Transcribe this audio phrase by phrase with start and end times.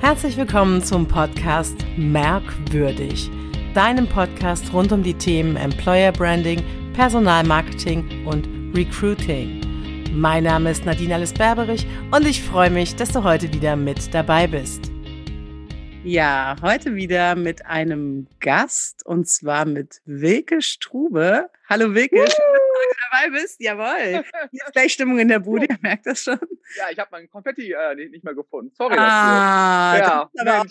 [0.00, 3.30] Herzlich willkommen zum Podcast Merkwürdig,
[3.74, 6.62] deinem Podcast rund um die Themen Employer Branding,
[6.94, 9.60] Personalmarketing und Recruiting.
[10.14, 14.14] Mein Name ist Nadine Alice Berberich und ich freue mich, dass du heute wieder mit
[14.14, 14.90] dabei bist.
[16.02, 21.50] Ja, heute wieder mit einem Gast und zwar mit Wilke Strube.
[21.68, 22.69] Hallo Wilke, du
[23.10, 23.60] dabei bist.
[23.60, 24.24] Jawohl.
[24.50, 26.38] Hier ist gleich Stimmung in der Bude, ihr merkt das schon.
[26.76, 28.72] Ja, ich habe mein Konfetti äh, nicht, nicht mehr gefunden.
[28.74, 30.44] Sorry ah, dafür.
[30.44, 30.64] Ja,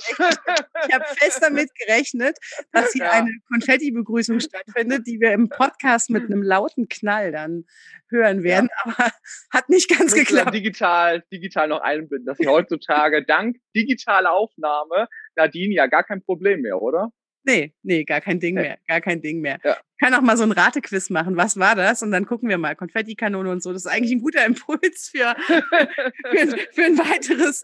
[0.88, 2.38] ich habe fest damit gerechnet,
[2.72, 3.12] dass hier ja.
[3.12, 7.66] eine Konfetti-Begrüßung stattfindet, die wir im Podcast mit einem lauten Knall dann
[8.10, 8.94] hören werden, ja.
[8.94, 9.12] aber
[9.52, 10.54] hat nicht ganz geklappt.
[10.54, 16.62] Digital, digital noch einbinden, dass sie heutzutage dank digitaler Aufnahme Nadine ja gar kein Problem
[16.62, 17.12] mehr, oder?
[17.44, 19.60] Nee, nee, gar kein Ding mehr, gar kein Ding mehr.
[19.64, 19.78] Ja.
[20.00, 21.36] Ich kann auch mal so ein Ratequiz machen.
[21.36, 22.02] Was war das?
[22.02, 22.74] Und dann gucken wir mal.
[22.74, 23.74] Konfettikanone und so.
[23.74, 27.64] Das ist eigentlich ein guter Impuls für, für, für ein weiteres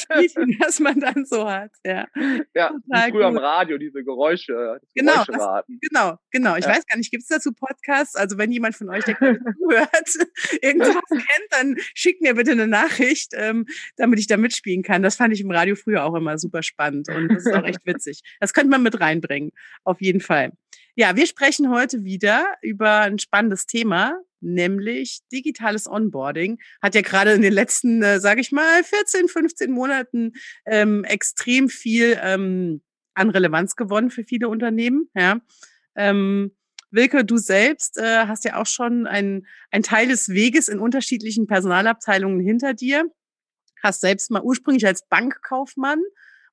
[0.00, 1.72] Spielchen, das man dann so hat.
[1.84, 2.06] Ja,
[2.54, 3.22] ja früher gut.
[3.22, 6.54] am Radio, diese Geräusche, genau, Geräusche das, genau, genau.
[6.54, 6.70] Ich ja.
[6.70, 8.14] weiß gar nicht, gibt es dazu Podcasts?
[8.14, 10.28] Also wenn jemand von euch, der zuhört,
[10.62, 13.66] irgendwas kennt, dann schickt mir bitte eine Nachricht, ähm,
[13.96, 15.02] damit ich da mitspielen kann.
[15.02, 17.84] Das fand ich im Radio früher auch immer super spannend und das ist auch echt
[17.84, 18.22] witzig.
[18.38, 19.50] Das könnte man mit reinbringen,
[19.82, 20.52] auf jeden Fall.
[20.96, 26.58] Ja, wir sprechen heute wieder über ein spannendes Thema, nämlich digitales Onboarding.
[26.80, 30.34] Hat ja gerade in den letzten, äh, sage ich mal, 14, 15 Monaten
[30.66, 32.80] ähm, extrem viel ähm,
[33.14, 35.10] an Relevanz gewonnen für viele Unternehmen.
[35.14, 35.40] Ja.
[35.96, 36.54] Ähm,
[36.92, 41.48] Wilke, du selbst äh, hast ja auch schon ein, ein Teil des Weges in unterschiedlichen
[41.48, 43.04] Personalabteilungen hinter dir.
[43.82, 46.00] Hast selbst mal ursprünglich als Bankkaufmann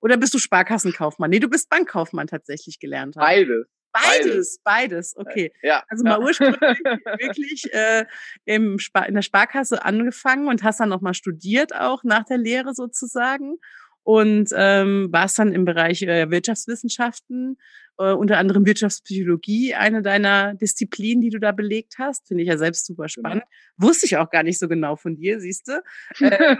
[0.02, 1.30] oder bist du Sparkassenkaufmann?
[1.30, 3.14] Nee, du bist Bankkaufmann tatsächlich gelernt.
[3.16, 3.68] Beides.
[3.94, 5.52] Beides, beides, okay.
[5.62, 6.26] Ja, also mal ja.
[6.26, 6.60] ursprünglich
[7.20, 8.06] wirklich äh,
[8.46, 12.74] im Spar in der Sparkasse angefangen und hast dann nochmal studiert auch nach der Lehre
[12.74, 13.58] sozusagen
[14.04, 17.58] und ähm, warst dann im Bereich äh, Wirtschaftswissenschaften,
[17.98, 22.28] äh, unter anderem Wirtschaftspsychologie, eine deiner Disziplinen, die du da belegt hast.
[22.28, 23.10] Finde ich ja selbst super genau.
[23.10, 23.44] spannend.
[23.44, 23.90] Genau.
[23.90, 25.84] Wusste ich auch gar nicht so genau von dir, siehst du.
[26.20, 26.56] Äh,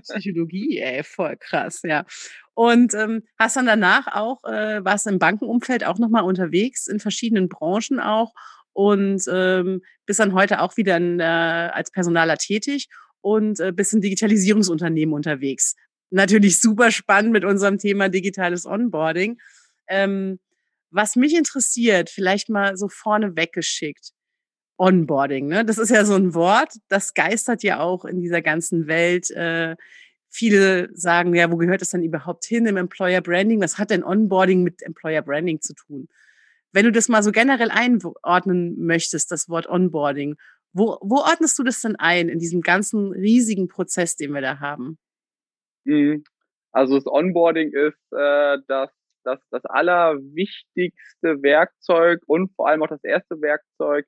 [0.00, 2.04] Psychologie, ey, voll krass, ja.
[2.54, 7.50] Und ähm, hast dann danach auch, äh, warst im Bankenumfeld auch nochmal unterwegs, in verschiedenen
[7.50, 8.32] Branchen auch
[8.72, 12.88] und ähm, bist dann heute auch wieder in, äh, als Personaler tätig
[13.20, 15.76] und äh, bist in Digitalisierungsunternehmen unterwegs.
[16.16, 19.38] Natürlich super spannend mit unserem Thema digitales Onboarding.
[19.86, 20.40] Ähm,
[20.90, 24.12] was mich interessiert, vielleicht mal so vorne weggeschickt.
[24.78, 25.64] Onboarding, ne?
[25.64, 29.30] Das ist ja so ein Wort, das geistert ja auch in dieser ganzen Welt.
[29.30, 29.76] Äh,
[30.28, 33.62] Viele sagen, ja, wo gehört es dann überhaupt hin im Employer Branding?
[33.62, 36.08] Was hat denn Onboarding mit Employer Branding zu tun?
[36.72, 40.36] Wenn du das mal so generell einordnen möchtest, das Wort Onboarding,
[40.74, 44.60] wo, wo ordnest du das denn ein in diesem ganzen riesigen Prozess, den wir da
[44.60, 44.98] haben?
[45.86, 46.24] Mhm.
[46.72, 48.90] Also das Onboarding ist äh, das,
[49.24, 54.06] das, das allerwichtigste Werkzeug und vor allem auch das erste Werkzeug,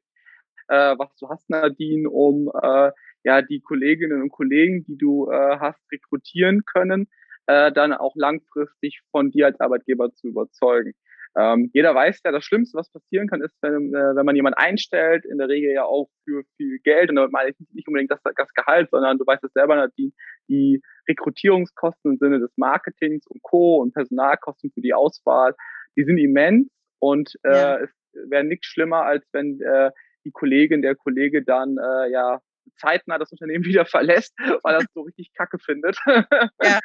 [0.68, 2.90] äh, was du hast, Nadine, um äh,
[3.24, 7.08] ja die Kolleginnen und Kollegen, die du äh, hast rekrutieren können,
[7.46, 10.94] äh, dann auch langfristig von dir als Arbeitgeber zu überzeugen.
[11.36, 14.58] Ähm, jeder weiß ja, das Schlimmste, was passieren kann, ist, wenn, äh, wenn man jemanden
[14.58, 18.10] einstellt, in der Regel ja auch für viel Geld, und damit meine ich nicht unbedingt
[18.10, 20.12] das, das Gehalt, sondern du weißt es selber, die,
[20.48, 23.78] die Rekrutierungskosten im Sinne des Marketings und Co.
[23.78, 25.54] und Personalkosten für die Auswahl,
[25.96, 26.68] die sind immens
[26.98, 27.76] und äh, ja.
[27.78, 29.90] es wäre nichts schlimmer, als wenn äh,
[30.24, 32.40] die Kollegin, der Kollege dann äh, ja
[32.76, 35.98] zeitnah das Unternehmen wieder verlässt, weil er es so richtig kacke findet.
[36.06, 36.80] Ja.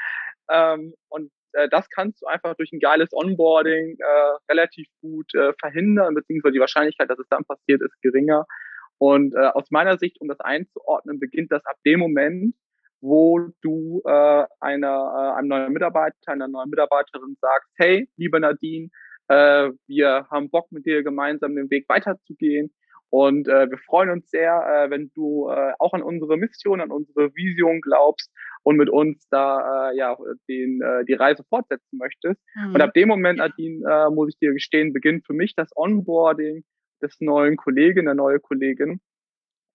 [0.75, 5.53] ähm, und äh, das kannst du einfach durch ein geiles Onboarding äh, relativ gut äh,
[5.59, 8.45] verhindern, beziehungsweise die Wahrscheinlichkeit, dass es dann passiert, ist geringer.
[8.97, 12.55] Und äh, aus meiner Sicht, um das einzuordnen, beginnt das ab dem Moment,
[13.01, 18.89] wo du äh, einer, äh, einem neuen Mitarbeiter, einer neuen Mitarbeiterin sagst, hey, liebe Nadine,
[19.27, 22.73] äh, wir haben Bock mit dir gemeinsam den Weg weiterzugehen.
[23.13, 26.89] Und äh, wir freuen uns sehr, äh, wenn du äh, auch an unsere Mission, an
[26.89, 28.31] unsere Vision glaubst
[28.63, 30.17] und mit uns da äh, ja
[30.49, 32.41] den, äh, die Reise fortsetzen möchtest.
[32.55, 32.73] Mhm.
[32.73, 36.63] Und ab dem Moment, Adin, äh, muss ich dir gestehen, beginnt für mich das Onboarding
[37.03, 38.99] des neuen Kollegen, der neue Kollegin.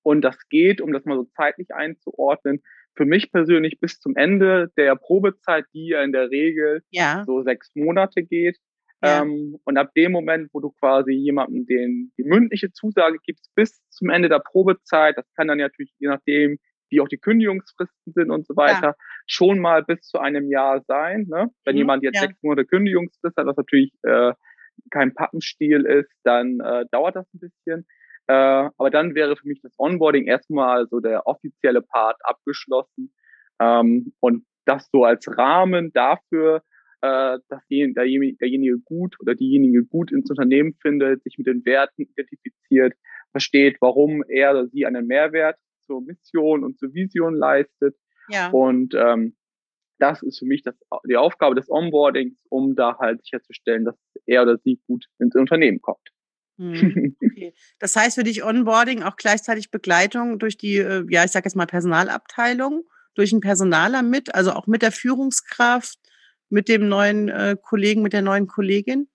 [0.02, 2.60] Und das geht, um das mal so zeitlich einzuordnen,
[2.96, 7.22] für mich persönlich bis zum Ende der Probezeit, die ja in der Regel ja.
[7.24, 8.58] so sechs Monate geht.
[9.02, 9.22] Ja.
[9.22, 13.80] Ähm, und ab dem Moment, wo du quasi jemandem den, die mündliche Zusage gibst, bis
[13.90, 16.58] zum Ende der Probezeit, das kann dann natürlich je nachdem,
[16.90, 18.94] wie auch die Kündigungsfristen sind und so weiter, ja.
[19.26, 21.26] schon mal bis zu einem Jahr sein.
[21.28, 21.50] Ne?
[21.64, 22.22] Wenn mhm, jemand jetzt ja.
[22.22, 24.32] sechs Monate Kündigungsfrist hat, was natürlich äh,
[24.90, 27.86] kein Pappenstiel ist, dann äh, dauert das ein bisschen.
[28.26, 33.12] Äh, aber dann wäre für mich das Onboarding erstmal so der offizielle Part abgeschlossen.
[33.60, 36.62] Ähm, und das so als Rahmen dafür,
[37.00, 42.02] äh, dass derjenige, derjenige gut oder diejenige gut ins Unternehmen findet, sich mit den Werten
[42.02, 42.94] identifiziert,
[43.30, 45.56] versteht, warum er oder sie einen Mehrwert
[45.86, 47.96] zur Mission und zur Vision leistet.
[48.28, 48.50] Ja.
[48.50, 49.36] Und ähm,
[49.98, 50.74] das ist für mich das,
[51.08, 53.96] die Aufgabe des Onboardings, um da halt sicherzustellen, dass
[54.26, 56.08] er oder sie gut ins Unternehmen kommt.
[56.58, 57.54] Hm, okay.
[57.78, 61.56] Das heißt für dich Onboarding auch gleichzeitig Begleitung durch die, äh, ja, ich sage jetzt
[61.56, 62.84] mal Personalabteilung,
[63.14, 65.98] durch einen Personaler mit, also auch mit der Führungskraft,
[66.50, 69.08] mit dem neuen äh, Kollegen, mit der neuen Kollegin?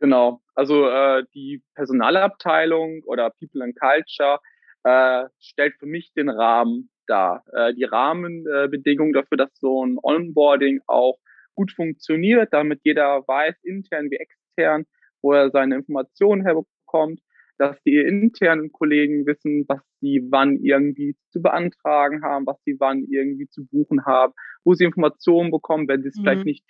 [0.00, 4.38] Genau, also äh, die Personalabteilung oder People and Culture
[4.84, 7.44] äh, stellt für mich den Rahmen dar.
[7.52, 11.18] Äh, die Rahmenbedingungen dafür, dass so ein Onboarding auch
[11.54, 14.86] gut funktioniert, damit jeder weiß, intern wie extern,
[15.20, 17.20] wo er seine Informationen herbekommt,
[17.58, 23.04] dass die internen Kollegen wissen, was sie wann irgendwie zu beantragen haben, was sie wann
[23.10, 24.32] irgendwie zu buchen haben,
[24.64, 26.22] wo sie Informationen bekommen, wenn sie es mhm.
[26.22, 26.64] vielleicht nicht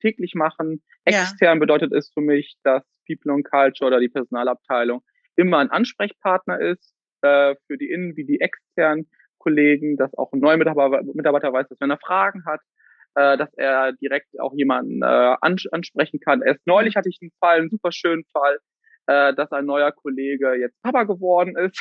[0.00, 0.82] täglich machen.
[1.04, 1.60] Extern ja.
[1.60, 5.02] bedeutet es für mich, dass People and Culture oder die Personalabteilung
[5.36, 10.40] immer ein Ansprechpartner ist äh, für die innen wie die externen Kollegen, dass auch ein
[10.40, 12.60] neuer Mitarbeiter, Mitarbeiter weiß, dass wenn er Fragen hat,
[13.14, 16.42] äh, dass er direkt auch jemanden äh, ansprechen kann.
[16.42, 18.58] Erst neulich hatte ich einen Fall, einen super schönen Fall,
[19.06, 21.80] äh, dass ein neuer Kollege jetzt Papa geworden ist.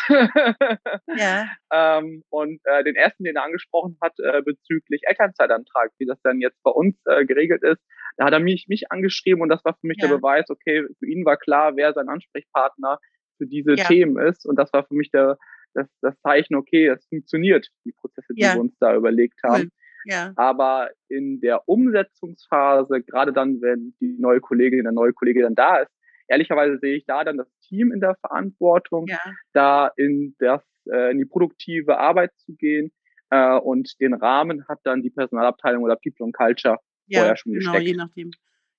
[1.15, 1.47] ja.
[1.71, 6.41] ähm, und äh, den ersten, den er angesprochen hat äh, bezüglich Elternzeitantrag, wie das dann
[6.41, 7.81] jetzt bei uns äh, geregelt ist,
[8.17, 10.07] da hat er mich, mich angeschrieben und das war für mich ja.
[10.07, 12.99] der Beweis, okay, für ihn war klar, wer sein Ansprechpartner
[13.37, 13.85] für diese ja.
[13.85, 14.45] Themen ist.
[14.45, 15.37] Und das war für mich der,
[15.73, 18.53] das, das Zeichen, okay, es funktioniert, die Prozesse, die ja.
[18.53, 19.63] wir uns da überlegt haben.
[19.63, 19.69] Cool.
[20.05, 20.33] Ja.
[20.35, 25.77] Aber in der Umsetzungsphase, gerade dann, wenn die neue Kollegin, der neue Kollege dann da
[25.77, 25.91] ist,
[26.29, 29.19] ehrlicherweise sehe ich da dann das Team in der Verantwortung, ja.
[29.53, 30.61] da in das,
[30.91, 32.91] äh, in die produktive Arbeit zu gehen.
[33.31, 36.77] Äh, und den Rahmen hat dann die Personalabteilung oder People and Culture
[37.07, 37.87] ja, vorher schon genau, gesteckt.
[37.87, 38.31] je nachdem.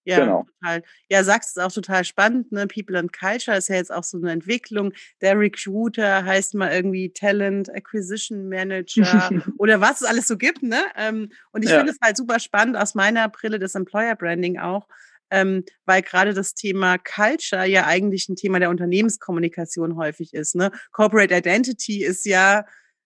[0.05, 0.47] Ja, genau.
[0.61, 0.83] total.
[1.11, 2.67] Ja, sagst es auch total spannend, ne?
[2.67, 4.93] People and Culture ist ja jetzt auch so eine Entwicklung.
[5.21, 10.83] Der Recruiter heißt mal irgendwie Talent Acquisition Manager oder was es alles so gibt, ne?
[10.97, 11.77] Ähm, und ich ja.
[11.77, 14.89] finde es halt super spannend aus meiner Brille des Employer Branding auch,
[15.31, 20.55] ähm, weil gerade das Thema Culture ja eigentlich ein Thema der Unternehmenskommunikation häufig ist.
[20.55, 20.71] Ne?
[20.93, 22.65] Corporate Identity ist ja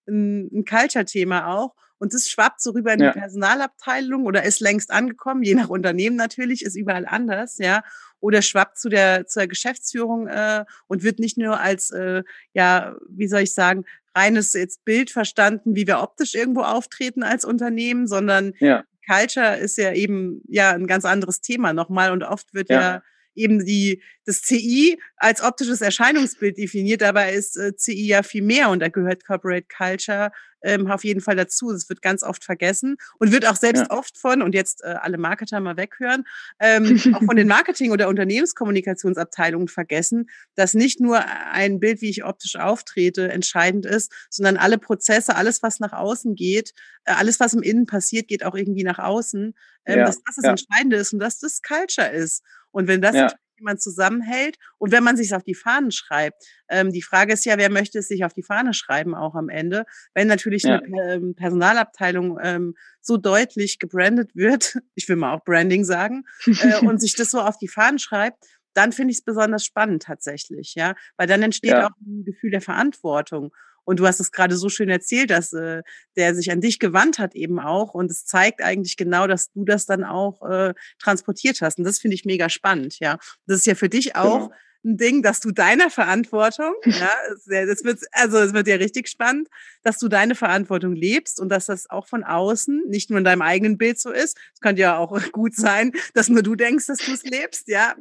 [0.08, 1.74] ein, ein Culture-Thema auch.
[1.98, 6.16] Und das schwappt so rüber in die Personalabteilung oder ist längst angekommen, je nach Unternehmen
[6.16, 7.82] natürlich, ist überall anders, ja.
[8.20, 12.22] Oder schwappt zu der, zur Geschäftsführung äh, und wird nicht nur als, äh,
[12.52, 13.84] ja, wie soll ich sagen,
[14.14, 18.84] reines jetzt Bild verstanden, wie wir optisch irgendwo auftreten als Unternehmen, sondern ja.
[19.06, 23.02] Culture ist ja eben ja ein ganz anderes Thema nochmal und oft wird ja, ja
[23.34, 27.02] eben die, das CI als optisches Erscheinungsbild definiert.
[27.02, 30.30] Dabei ist äh, CI ja viel mehr und da gehört Corporate Culture
[30.64, 31.70] ähm, auf jeden Fall dazu.
[31.70, 33.90] Das wird ganz oft vergessen und wird auch selbst ja.
[33.90, 36.24] oft von, und jetzt äh, alle Marketer mal weghören,
[36.58, 42.24] ähm, auch von den Marketing- oder Unternehmenskommunikationsabteilungen vergessen, dass nicht nur ein Bild, wie ich
[42.24, 46.72] optisch auftrete, entscheidend ist, sondern alle Prozesse, alles, was nach außen geht,
[47.04, 49.54] äh, alles, was im Innen passiert, geht auch irgendwie nach außen,
[49.86, 50.06] ähm, ja.
[50.06, 50.50] dass das das ja.
[50.50, 52.42] Entscheidende ist und dass das Culture ist.
[52.74, 53.32] Und wenn das ja.
[53.56, 57.56] jemand zusammenhält und wenn man sich auf die Fahnen schreibt, ähm, die Frage ist ja,
[57.56, 59.84] wer möchte es sich auf die Fahne schreiben auch am Ende?
[60.12, 60.80] Wenn natürlich ja.
[60.80, 66.78] eine ähm, Personalabteilung ähm, so deutlich gebrandet wird, ich will mal auch Branding sagen, äh,
[66.84, 68.44] und sich das so auf die Fahnen schreibt,
[68.74, 71.86] dann finde ich es besonders spannend tatsächlich, ja, weil dann entsteht ja.
[71.86, 73.52] auch ein Gefühl der Verantwortung.
[73.84, 75.82] Und du hast es gerade so schön erzählt, dass äh,
[76.16, 77.94] der sich an dich gewandt hat eben auch.
[77.94, 81.78] Und es zeigt eigentlich genau, dass du das dann auch äh, transportiert hast.
[81.78, 83.18] Und das finde ich mega spannend, ja.
[83.46, 84.52] Das ist ja für dich auch genau.
[84.84, 87.12] ein Ding, dass du deiner Verantwortung, ja,
[87.46, 89.48] das wird, also es wird ja richtig spannend,
[89.82, 93.42] dass du deine Verantwortung lebst und dass das auch von außen, nicht nur in deinem
[93.42, 94.38] eigenen Bild so ist.
[94.54, 97.94] Es könnte ja auch gut sein, dass nur du denkst, dass du es lebst, ja.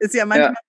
[0.00, 0.67] Ist ja manchmal ja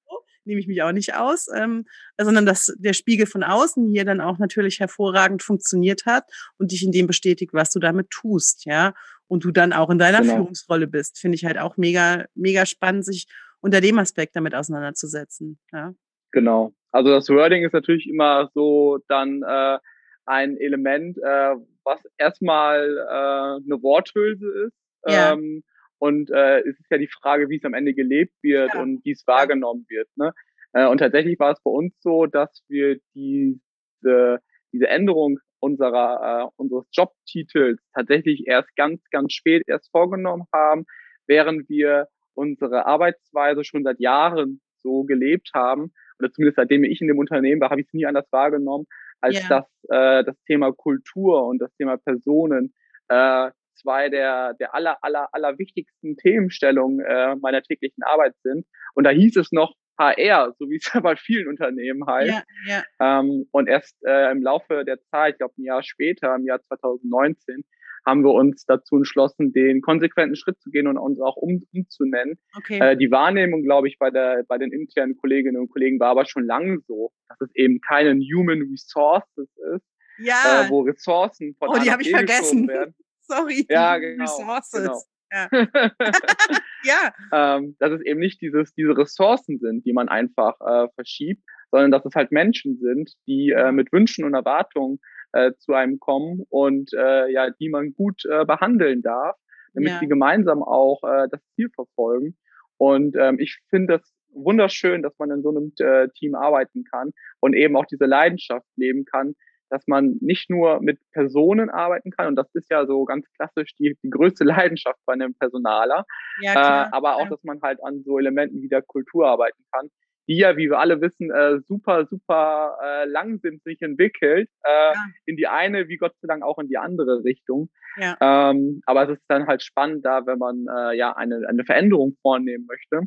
[0.50, 1.86] nehme ich mich auch nicht aus, ähm,
[2.18, 6.26] sondern dass der Spiegel von außen hier dann auch natürlich hervorragend funktioniert hat
[6.58, 8.94] und dich in dem bestätigt, was du damit tust, ja.
[9.28, 10.38] Und du dann auch in deiner genau.
[10.38, 13.28] Führungsrolle bist, finde ich halt auch mega, mega spannend, sich
[13.62, 15.94] unter dem Aspekt damit auseinanderzusetzen, ja.
[16.32, 16.74] Genau.
[16.92, 19.78] Also das Wording ist natürlich immer so dann äh,
[20.26, 24.74] ein Element, äh, was erstmal äh, eine Worthülse ist.
[25.06, 25.34] Ja.
[25.34, 25.64] Ähm,
[26.00, 28.82] und äh, es ist ja die Frage, wie es am Ende gelebt wird ja.
[28.82, 30.08] und wie es wahrgenommen wird.
[30.16, 30.34] Ne?
[30.74, 34.40] Äh, und tatsächlich war es bei uns so, dass wir diese,
[34.72, 40.86] diese Änderung unserer, äh, unseres Jobtitels tatsächlich erst ganz, ganz spät erst vorgenommen haben,
[41.28, 47.08] während wir unsere Arbeitsweise schon seit Jahren so gelebt haben, oder zumindest seitdem ich in
[47.08, 48.86] dem Unternehmen war, habe ich es nie anders wahrgenommen,
[49.22, 49.48] als yeah.
[49.50, 52.74] dass äh, das Thema Kultur und das Thema Personen
[53.10, 53.52] äh,
[53.82, 58.66] zwei der, der aller, aller, aller wichtigsten Themenstellungen äh, meiner täglichen Arbeit sind.
[58.96, 62.44] Und da hieß es noch HR, so wie es ja bei vielen Unternehmen heißt.
[62.68, 63.20] Ja, ja.
[63.20, 66.62] Ähm, und erst äh, im Laufe der Zeit, ich glaube ein Jahr später, im Jahr
[66.62, 67.64] 2019,
[68.06, 72.40] haben wir uns dazu entschlossen, den konsequenten Schritt zu gehen und uns auch um, umzunennen.
[72.56, 72.80] Okay.
[72.80, 76.26] Äh, die Wahrnehmung, glaube ich, bei der bei den internen Kolleginnen und Kollegen war aber
[76.26, 79.86] schon lange so, dass es eben keine Human Resources ist,
[80.18, 80.66] ja.
[80.66, 82.68] äh, wo Ressourcen von Oh, die habe ich vergessen.
[82.68, 82.96] Werden.
[83.30, 83.66] Sorry.
[83.70, 84.24] Ja, genau.
[84.24, 84.82] Resources.
[84.82, 85.02] Genau.
[85.32, 85.48] Ja.
[86.84, 87.14] ja.
[87.32, 91.92] Ähm, dass es eben nicht dieses, diese Ressourcen sind, die man einfach äh, verschiebt, sondern
[91.92, 95.00] dass es halt Menschen sind, die äh, mit Wünschen und Erwartungen
[95.34, 99.36] äh, zu einem kommen und äh, ja, die man gut äh, behandeln darf,
[99.74, 100.00] damit ja.
[100.00, 102.36] sie gemeinsam auch äh, das Ziel verfolgen.
[102.78, 107.12] Und ähm, ich finde das wunderschön, dass man in so einem äh, Team arbeiten kann
[107.40, 109.36] und eben auch diese Leidenschaft leben kann,
[109.70, 113.76] dass man nicht nur mit Personen arbeiten kann, und das ist ja so ganz klassisch
[113.76, 116.06] die, die größte Leidenschaft bei einem Personaler,
[116.42, 117.30] ja, klar, äh, aber auch, ja.
[117.30, 119.90] dass man halt an so Elementen wie der Kultur arbeiten kann,
[120.30, 124.94] die ja, wie wir alle wissen, äh, super, super äh, lang sind, sich entwickelt, äh,
[124.94, 125.06] ja.
[125.26, 127.70] in die eine, wie Gott sei Dank auch in die andere Richtung.
[127.98, 128.16] Ja.
[128.22, 132.16] Ähm, aber es ist dann halt spannend da, wenn man äh, ja eine, eine Veränderung
[132.22, 133.02] vornehmen möchte,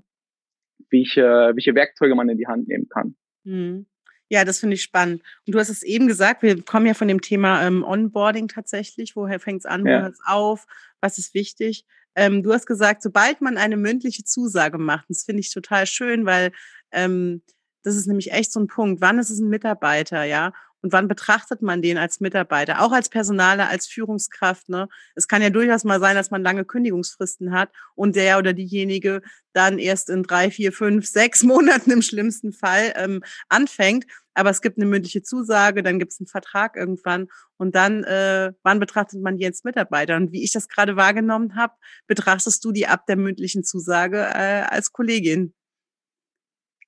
[0.90, 3.14] welche, welche Werkzeuge man in die Hand nehmen kann.
[3.44, 3.86] Mhm.
[4.32, 5.22] Ja, das finde ich spannend.
[5.46, 9.14] Und du hast es eben gesagt, wir kommen ja von dem Thema ähm, Onboarding tatsächlich.
[9.14, 10.00] Woher fängt es an, wo ja.
[10.00, 10.66] hört es auf,
[11.02, 11.84] was ist wichtig?
[12.14, 16.24] Ähm, du hast gesagt, sobald man eine mündliche Zusage macht, das finde ich total schön,
[16.24, 16.50] weil
[16.92, 17.42] ähm,
[17.82, 19.02] das ist nämlich echt so ein Punkt.
[19.02, 20.54] Wann ist es ein Mitarbeiter, ja?
[20.82, 24.68] Und wann betrachtet man den als Mitarbeiter, auch als Personaler, als Führungskraft?
[24.68, 24.88] Ne?
[25.14, 29.22] Es kann ja durchaus mal sein, dass man lange Kündigungsfristen hat und der oder diejenige
[29.52, 34.06] dann erst in drei, vier, fünf, sechs Monaten im schlimmsten Fall ähm, anfängt.
[34.34, 38.52] Aber es gibt eine mündliche Zusage, dann gibt es einen Vertrag irgendwann und dann, äh,
[38.62, 40.16] wann betrachtet man die als Mitarbeiter?
[40.16, 41.74] Und wie ich das gerade wahrgenommen habe,
[42.06, 45.54] betrachtest du die ab der mündlichen Zusage äh, als Kollegin.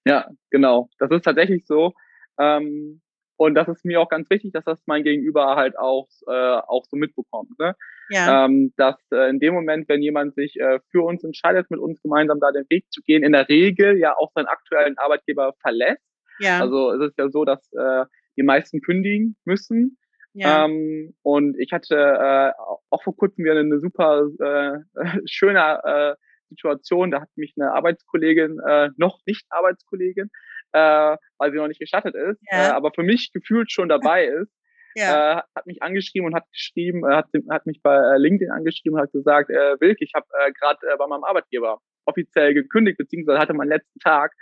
[0.06, 0.88] Ja, genau.
[0.98, 1.92] Das ist tatsächlich so.
[2.38, 3.02] Ähm,
[3.36, 6.32] und das ist mir auch ganz wichtig, dass das mein Gegenüber halt auch, äh,
[6.66, 7.58] auch so mitbekommt.
[7.58, 7.74] Ne?
[8.10, 8.44] Ja.
[8.44, 12.00] Ähm, dass äh, in dem Moment, wenn jemand sich äh, für uns entscheidet, mit uns
[12.02, 16.04] gemeinsam da den Weg zu gehen, in der Regel ja auch seinen aktuellen Arbeitgeber verlässt.
[16.38, 16.60] Ja.
[16.60, 18.04] Also es ist ja so, dass äh,
[18.36, 19.98] die meisten kündigen müssen.
[20.32, 20.64] Ja.
[20.64, 22.52] Ähm, und ich hatte äh,
[22.90, 24.78] auch vor kurzem wieder eine super äh,
[25.26, 26.14] schöne äh,
[26.48, 27.10] Situation.
[27.10, 30.30] Da hat mich eine Arbeitskollegin, äh, noch nicht Arbeitskollegin,
[30.74, 32.68] äh, weil sie noch nicht gestattet ist, ja.
[32.68, 34.52] äh, aber für mich gefühlt schon dabei ist.
[34.96, 35.38] Ja.
[35.38, 38.96] Äh, hat mich angeschrieben und hat geschrieben, äh, hat, hat mich bei äh, LinkedIn angeschrieben
[38.96, 42.98] und hat gesagt, äh, Wilk, ich habe äh, gerade äh, bei meinem Arbeitgeber offiziell gekündigt,
[42.98, 44.34] beziehungsweise hatte meinen letzten Tag.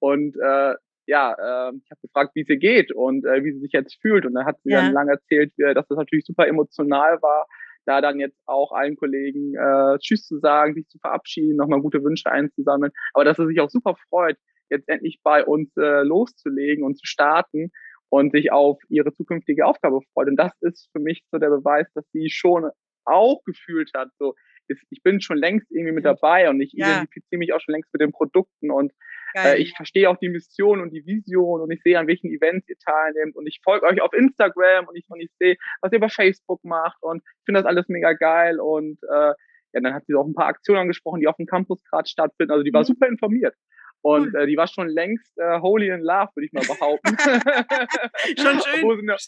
[0.00, 0.74] Und äh,
[1.06, 3.98] ja, äh, ich habe gefragt, wie es ihr geht und äh, wie sie sich jetzt
[4.02, 4.26] fühlt.
[4.26, 4.82] Und dann hat sie ja.
[4.82, 7.46] dann lang erzählt, wie, dass das natürlich super emotional war,
[7.86, 12.04] da dann jetzt auch allen Kollegen äh, Tschüss zu sagen, sich zu verabschieden, nochmal gute
[12.04, 12.92] Wünsche einzusammeln.
[13.14, 14.36] Aber dass er sich auch super freut,
[14.70, 17.70] jetzt endlich bei uns äh, loszulegen und zu starten
[18.08, 20.28] und sich auf ihre zukünftige Aufgabe freut.
[20.28, 22.70] Und das ist für mich so der Beweis, dass sie schon
[23.04, 24.34] auch gefühlt hat, so
[24.68, 26.88] ist, ich bin schon längst irgendwie mit dabei und ich ja.
[26.88, 28.92] identifiziere mich auch schon längst mit den Produkten und
[29.36, 32.68] äh, ich verstehe auch die Mission und die Vision und ich sehe, an welchen Events
[32.68, 36.00] ihr teilnehmt und ich folge euch auf Instagram und ich, und ich sehe, was ihr
[36.00, 39.34] bei Facebook macht und ich finde das alles mega geil und äh,
[39.74, 42.52] ja, dann hat sie auch ein paar Aktionen angesprochen, die auf dem Campus gerade stattfinden.
[42.52, 42.86] Also die war mhm.
[42.86, 43.54] super informiert.
[44.04, 47.16] Und äh, die war schon längst äh, holy in love, würde ich mal behaupten.
[48.38, 49.18] schon schön noch,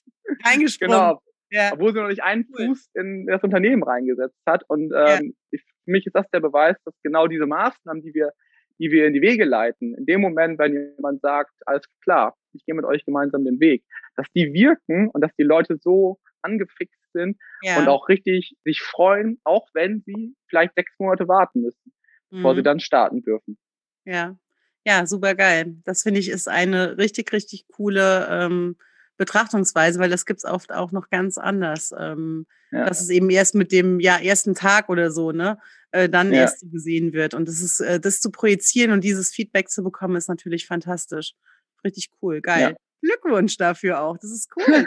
[0.44, 0.98] reingesprungen.
[0.98, 1.22] Genau.
[1.50, 1.72] Ja.
[1.72, 4.64] Obwohl sie noch nicht einen Fuß in das Unternehmen reingesetzt hat.
[4.68, 5.20] Und ähm, ja.
[5.52, 8.32] ich, für mich ist das der Beweis, dass genau diese Maßnahmen, die wir,
[8.78, 12.62] die wir in die Wege leiten, in dem Moment, wenn jemand sagt, alles klar, ich
[12.66, 13.82] gehe mit euch gemeinsam den Weg,
[14.16, 17.78] dass die wirken und dass die Leute so angefixt sind ja.
[17.78, 21.94] und auch richtig sich freuen, auch wenn sie vielleicht sechs Monate warten müssen,
[22.30, 22.36] mhm.
[22.36, 22.64] bevor sie mhm.
[22.64, 23.56] dann starten dürfen.
[24.04, 24.36] Ja,
[24.86, 25.74] ja, super geil.
[25.84, 28.76] Das finde ich ist eine richtig, richtig coole ähm,
[29.16, 31.92] Betrachtungsweise, weil das gibt's oft auch noch ganz anders.
[31.98, 32.84] Ähm, ja.
[32.84, 35.58] Dass es eben erst mit dem ja, ersten Tag oder so, ne,
[35.90, 36.42] äh, dann ja.
[36.42, 37.34] erst gesehen wird.
[37.34, 41.34] Und das ist, äh, das zu projizieren und dieses Feedback zu bekommen, ist natürlich fantastisch.
[41.84, 42.60] Richtig cool, geil.
[42.60, 42.76] Ja.
[43.02, 44.18] Glückwunsch dafür auch.
[44.18, 44.64] Das ist cool.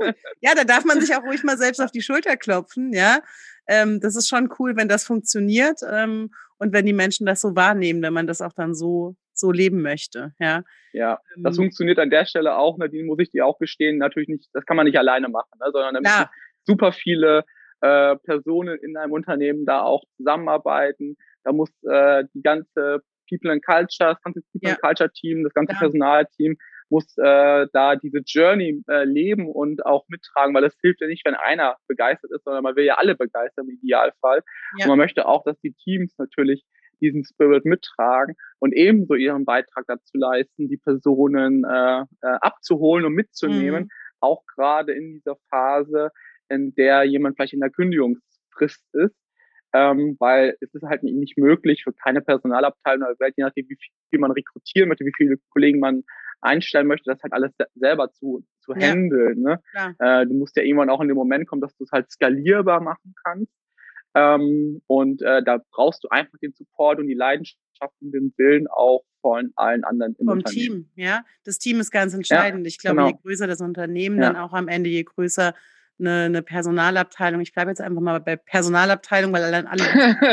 [0.00, 0.14] cool.
[0.40, 3.20] Ja, da darf man sich auch ruhig mal selbst auf die Schulter klopfen, ja.
[3.68, 7.54] Ähm, das ist schon cool, wenn das funktioniert ähm, und wenn die Menschen das so
[7.56, 10.62] wahrnehmen, wenn man das auch dann so so leben möchte, ja.
[10.92, 14.28] Ja, das ähm, funktioniert an der Stelle auch, Nadine, muss ich dir auch gestehen, natürlich
[14.28, 16.30] nicht, das kann man nicht alleine machen, ne, sondern da müssen
[16.64, 17.44] super viele
[17.80, 21.16] äh, Personen in einem Unternehmen da auch zusammenarbeiten.
[21.44, 24.74] Da muss äh, die ganze People and Culture, das ganze People ja.
[24.74, 25.78] and Culture Team, das ganze ja.
[25.78, 26.56] Personalteam
[26.92, 31.24] muss äh, da diese Journey äh, leben und auch mittragen, weil es hilft ja nicht,
[31.24, 34.42] wenn einer begeistert ist, sondern man will ja alle begeistern im Idealfall.
[34.76, 34.84] Ja.
[34.84, 36.64] Und man möchte auch, dass die Teams natürlich
[37.00, 43.14] diesen Spirit mittragen und ebenso ihren Beitrag dazu leisten, die Personen äh, äh, abzuholen und
[43.14, 43.88] mitzunehmen, mhm.
[44.20, 46.10] auch gerade in dieser Phase,
[46.50, 49.16] in der jemand vielleicht in der Kündigungsfrist ist.
[49.74, 53.78] Ähm, weil es ist halt nicht möglich für keine Personalabteilung, je nachdem, wie
[54.10, 56.02] viel man rekrutieren möchte, wie viele Kollegen man
[56.42, 58.88] einstellen möchte, das halt alles selber zu, zu ja.
[58.88, 59.40] handeln.
[59.40, 59.60] Ne?
[59.98, 62.80] Äh, du musst ja irgendwann auch in dem Moment kommen, dass du es halt skalierbar
[62.80, 63.52] machen kannst.
[64.14, 68.66] Ähm, und äh, da brauchst du einfach den Support und die Leidenschaft und den Willen
[68.68, 70.90] auch von allen anderen im Vom Unternehmen.
[70.94, 71.24] Team, ja.
[71.44, 72.66] Das Team ist ganz entscheidend.
[72.66, 73.08] Ja, ich glaube, genau.
[73.08, 74.32] je größer das Unternehmen, ja.
[74.32, 75.54] dann auch am Ende, je größer
[76.02, 77.40] eine, eine Personalabteilung.
[77.40, 79.84] Ich bleibe jetzt einfach mal bei Personalabteilung, weil dann alle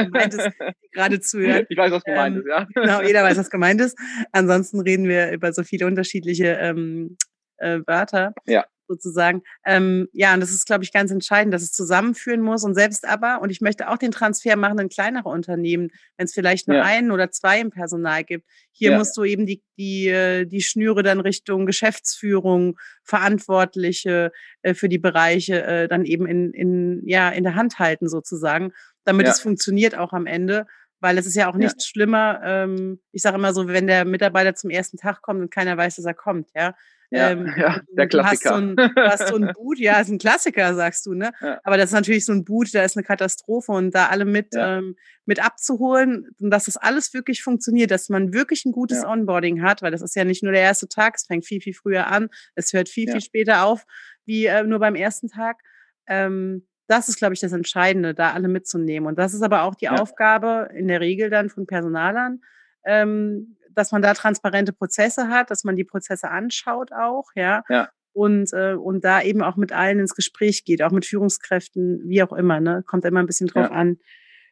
[0.05, 0.49] gemeint ist,
[0.91, 1.65] gerade zuhören.
[1.69, 2.67] Ich weiß, was gemeint ähm, ist, ja.
[2.73, 3.97] Genau, jeder weiß, was gemeint ist.
[4.33, 7.17] Ansonsten reden wir über so viele unterschiedliche ähm,
[7.57, 8.33] äh, Wörter.
[8.45, 9.43] Ja sozusagen.
[9.65, 12.63] Ähm, ja, und das ist, glaube ich, ganz entscheidend, dass es zusammenführen muss.
[12.63, 16.33] Und selbst aber, und ich möchte auch den Transfer machen in kleinere Unternehmen, wenn es
[16.33, 16.83] vielleicht nur ja.
[16.83, 18.45] einen oder zwei im Personal gibt.
[18.71, 18.97] Hier ja.
[18.97, 24.31] musst du eben die, die, äh, die Schnüre dann Richtung Geschäftsführung, Verantwortliche
[24.63, 28.73] äh, für die Bereiche äh, dann eben in, in, ja, in der Hand halten sozusagen,
[29.05, 29.31] damit ja.
[29.31, 30.65] es funktioniert auch am Ende
[30.99, 31.89] weil es ist ja auch nichts ja.
[31.89, 32.41] schlimmer.
[32.43, 35.97] Ähm, ich sage immer so, wenn der Mitarbeiter zum ersten Tag kommt und keiner weiß,
[35.97, 36.75] dass er kommt, ja.
[37.11, 38.61] Ja, ähm, ja der Klassiker.
[38.61, 41.13] Du hast, so ein, du hast so ein Boot, ja, ist ein Klassiker, sagst du,
[41.13, 41.31] ne?
[41.41, 41.59] Ja.
[41.63, 44.53] Aber das ist natürlich so ein Boot, da ist eine Katastrophe und da alle mit,
[44.53, 44.77] ja.
[44.77, 49.03] ähm, mit abzuholen und dass das alles wirklich funktioniert, dass man wirklich ein gutes.
[49.03, 51.73] Onboarding hat, weil das ist ja nicht nur der erste Tag, es fängt viel, viel
[51.73, 53.85] früher an, es hört viel, viel später auf,
[54.25, 55.61] wie äh, nur beim ersten Tag.
[56.07, 59.07] Ähm, das ist, glaube ich, das Entscheidende, da alle mitzunehmen.
[59.07, 62.41] Und das ist aber auch die Aufgabe in der Regel dann von Personalern,
[62.83, 67.63] ähm, dass man da transparente Prozesse hat, dass man die Prozesse anschaut auch, ja.
[67.69, 67.89] ja.
[68.11, 72.23] Und, äh, und da eben auch mit allen ins Gespräch geht, auch mit Führungskräften, wie
[72.23, 72.83] auch immer, ne?
[72.87, 73.71] Kommt immer ein bisschen drauf ja.
[73.71, 73.99] an,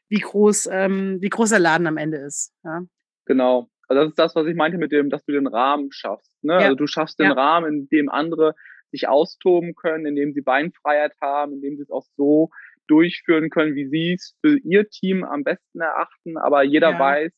[0.07, 2.53] wie groß, ähm, wie groß der Laden am Ende ist.
[2.63, 2.83] Ja.
[3.25, 3.67] Genau.
[3.87, 6.31] Also das ist das, was ich meinte mit dem, dass du den Rahmen schaffst.
[6.43, 6.53] Ne?
[6.53, 6.59] Ja.
[6.59, 7.33] Also du schaffst den ja.
[7.33, 8.53] Rahmen, in dem andere
[8.91, 12.49] sich austoben können, in dem sie Beinfreiheit haben, in dem sie es auch so
[12.87, 16.37] durchführen können, wie sie es für ihr Team am besten erachten.
[16.37, 16.99] Aber jeder ja.
[16.99, 17.33] weiß,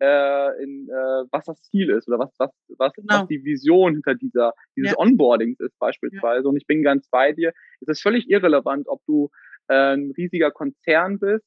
[0.00, 3.20] äh, in, äh, was das Ziel ist oder was, was, was, genau.
[3.20, 4.98] was die Vision hinter dieser, dieses ja.
[4.98, 6.44] Onboardings ist beispielsweise.
[6.44, 6.48] Ja.
[6.48, 7.52] Und ich bin ganz bei dir.
[7.80, 9.30] Es ist völlig irrelevant, ob du
[9.68, 11.46] äh, ein riesiger Konzern bist.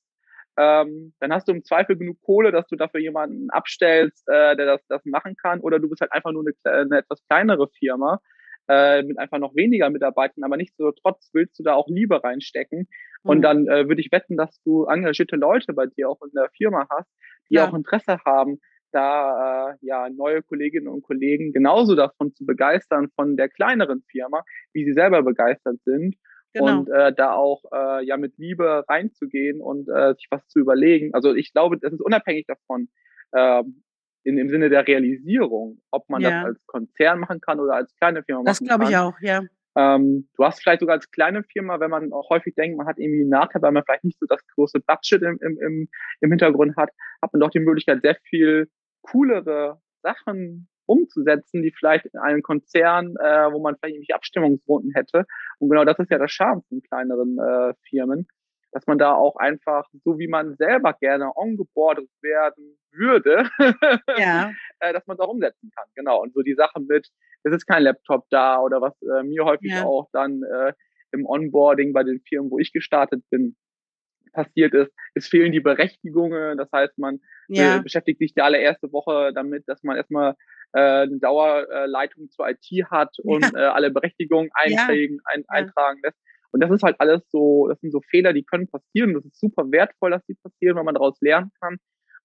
[0.58, 4.66] Ähm, dann hast du im Zweifel genug Kohle, dass du dafür jemanden abstellst, äh, der
[4.66, 8.22] das, das machen kann, oder du bist halt einfach nur eine, eine etwas kleinere Firma
[8.68, 12.88] äh, mit einfach noch weniger Mitarbeitern, aber nichtsdestotrotz willst du da auch Liebe reinstecken.
[13.24, 13.30] Mhm.
[13.30, 16.50] Und dann äh, würde ich wetten, dass du engagierte Leute bei dir auch in der
[16.56, 17.12] Firma hast,
[17.50, 17.68] die ja.
[17.68, 18.60] auch Interesse haben,
[18.92, 24.44] da äh, ja neue Kolleginnen und Kollegen genauso davon zu begeistern von der kleineren Firma,
[24.74, 26.16] wie sie selber begeistert sind.
[26.54, 26.80] Genau.
[26.80, 31.14] Und äh, da auch äh, ja mit Liebe reinzugehen und äh, sich was zu überlegen.
[31.14, 32.88] Also ich glaube, das ist unabhängig davon,
[33.34, 33.64] äh,
[34.26, 36.30] in, im Sinne der Realisierung, ob man ja.
[36.30, 38.80] das als Konzern machen kann oder als kleine Firma das machen kann.
[38.80, 39.42] Das glaube ich auch, ja.
[39.78, 42.98] Ähm, du hast vielleicht sogar als kleine Firma, wenn man auch häufig denkt, man hat
[42.98, 45.90] irgendwie einen Nachteil, weil man vielleicht nicht so das große Budget im, im, im,
[46.22, 48.70] im Hintergrund hat, hat man doch die Möglichkeit, sehr viel
[49.02, 55.26] coolere Sachen umzusetzen, die vielleicht in einem Konzern, äh, wo man vielleicht irgendwelche Abstimmungsrunden hätte.
[55.60, 58.28] Und genau das ist ja der Charme von kleineren äh, Firmen,
[58.76, 63.50] dass man da auch einfach, so wie man selber gerne ongeboardet werden würde,
[64.18, 64.52] ja.
[64.80, 65.86] äh, dass man es auch umsetzen kann.
[65.96, 66.22] Genau.
[66.22, 67.08] Und so die Sache mit,
[67.44, 69.86] es ist kein Laptop da oder was äh, mir häufig ja.
[69.86, 70.74] auch dann äh,
[71.14, 73.56] im Onboarding bei den Firmen, wo ich gestartet bin,
[74.34, 74.92] passiert ist.
[75.14, 76.58] Es fehlen die Berechtigungen.
[76.58, 77.78] Das heißt, man ja.
[77.78, 80.36] beschäftigt sich die allererste Woche damit, dass man erstmal
[80.74, 83.58] äh, eine Dauerleitung zur IT hat und ja.
[83.58, 86.18] äh, alle Berechtigungen eintragen, ein, eintragen lässt.
[86.52, 89.14] Und das ist halt alles so, das sind so Fehler, die können passieren.
[89.14, 91.78] Das ist super wertvoll, dass die passieren, weil man daraus lernen kann.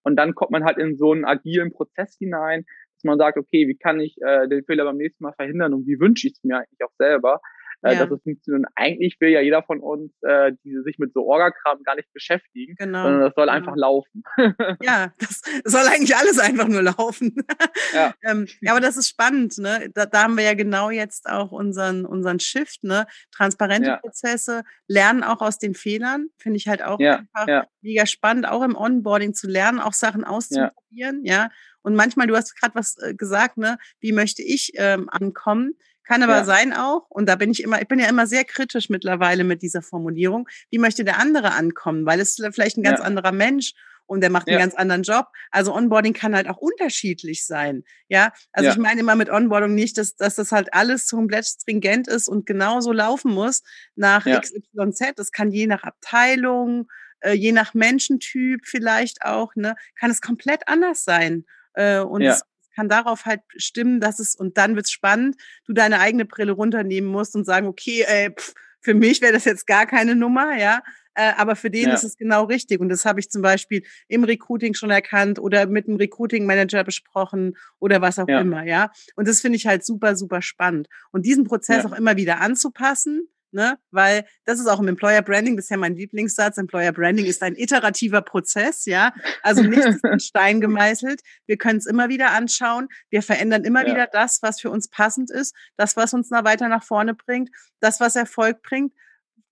[0.02, 3.68] Und dann kommt man halt in so einen agilen Prozess hinein, dass man sagt, okay,
[3.68, 6.44] wie kann ich äh, den Fehler beim nächsten Mal verhindern und wie wünsche ich es
[6.44, 7.40] mir eigentlich auch selber
[7.82, 8.00] äh, ja.
[8.00, 8.66] dass es funktioniert.
[8.66, 12.12] Und eigentlich will ja jeder von uns äh, die sich mit so Orgakram gar nicht
[12.12, 13.04] beschäftigen, genau.
[13.04, 13.56] sondern das soll genau.
[13.56, 14.22] einfach laufen.
[14.82, 17.34] ja, das soll eigentlich alles einfach nur laufen.
[17.92, 19.58] Ja, ähm, ja aber das ist spannend.
[19.58, 19.90] Ne?
[19.94, 23.06] Da, da haben wir ja genau jetzt auch unseren, unseren Shift, ne?
[23.34, 23.96] transparente ja.
[23.96, 27.16] Prozesse, lernen auch aus den Fehlern, finde ich halt auch ja.
[27.16, 27.66] einfach ja.
[27.80, 31.50] mega spannend, auch im Onboarding zu lernen, auch Sachen auszuprobieren, ja.
[31.82, 35.74] Und manchmal, du hast gerade was äh, gesagt, ne, wie möchte ich ähm, ankommen?
[36.04, 36.44] Kann aber ja.
[36.44, 39.62] sein auch, und da bin ich immer, ich bin ja immer sehr kritisch mittlerweile mit
[39.62, 43.04] dieser Formulierung, wie möchte der andere ankommen, weil es vielleicht ein ganz ja.
[43.04, 43.74] anderer Mensch
[44.10, 44.58] und der macht einen ja.
[44.58, 45.26] ganz anderen Job.
[45.52, 47.84] Also Onboarding kann halt auch unterschiedlich sein.
[48.08, 48.72] Ja, also ja.
[48.72, 52.44] ich meine immer mit Onboarding nicht, dass, dass das halt alles komplett stringent ist und
[52.44, 53.62] genauso laufen muss
[53.94, 54.40] nach ja.
[54.40, 55.12] XYZ.
[55.14, 56.88] Das kann je nach Abteilung,
[57.20, 61.44] äh, je nach Menschentyp vielleicht auch, ne, kann es komplett anders sein.
[61.74, 62.32] Äh, und ja.
[62.32, 62.42] es
[62.80, 67.10] kann darauf halt stimmen, dass es, und dann wird's spannend, du deine eigene Brille runternehmen
[67.10, 70.80] musst und sagen, okay, äh, pff, für mich wäre das jetzt gar keine Nummer, ja.
[71.14, 71.94] Äh, aber für den ja.
[71.94, 72.80] ist es genau richtig.
[72.80, 77.54] Und das habe ich zum Beispiel im Recruiting schon erkannt oder mit einem Recruiting-Manager besprochen
[77.78, 78.40] oder was auch ja.
[78.40, 78.90] immer, ja.
[79.14, 80.88] Und das finde ich halt super, super spannend.
[81.10, 81.90] Und diesen Prozess ja.
[81.90, 83.78] auch immer wieder anzupassen, ne?
[83.90, 86.58] Weil das ist auch im Employer Branding, ja mein Lieblingssatz.
[86.58, 89.12] Employer Branding ist ein iterativer Prozess, ja.
[89.42, 91.20] Also nichts ist in Stein gemeißelt.
[91.46, 92.88] Wir können es immer wieder anschauen.
[93.10, 93.92] Wir verändern immer ja.
[93.92, 97.50] wieder das, was für uns passend ist, das, was uns nach weiter nach vorne bringt,
[97.80, 98.92] das, was Erfolg bringt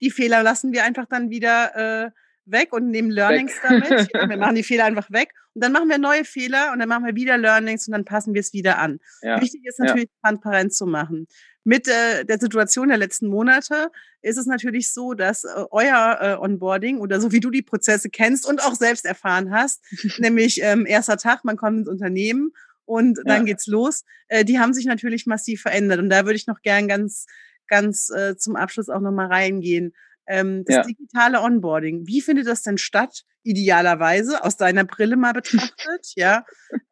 [0.01, 2.11] die Fehler lassen wir einfach dann wieder äh,
[2.51, 3.83] weg und nehmen Learnings weg.
[3.89, 4.09] damit.
[4.15, 6.89] Ja, wir machen die Fehler einfach weg und dann machen wir neue Fehler und dann
[6.89, 8.99] machen wir wieder Learnings und dann passen wir es wieder an.
[9.23, 9.41] Ja.
[9.41, 10.29] Wichtig ist natürlich, ja.
[10.29, 11.27] transparent zu machen.
[11.65, 13.91] Mit äh, der Situation der letzten Monate
[14.23, 18.09] ist es natürlich so, dass äh, euer äh, Onboarding oder so wie du die Prozesse
[18.09, 19.85] kennst und auch selbst erfahren hast,
[20.19, 22.53] nämlich ähm, erster Tag, man kommt ins Unternehmen
[22.85, 24.05] und dann geht's los.
[24.29, 27.27] Äh, die haben sich natürlich massiv verändert und da würde ich noch gern ganz
[27.69, 29.93] ganz äh, zum Abschluss auch nochmal reingehen.
[30.29, 30.83] Ähm, das ja.
[30.83, 33.25] digitale Onboarding, wie findet das denn statt?
[33.43, 36.45] Idealerweise aus deiner Brille mal betrachtet, ja.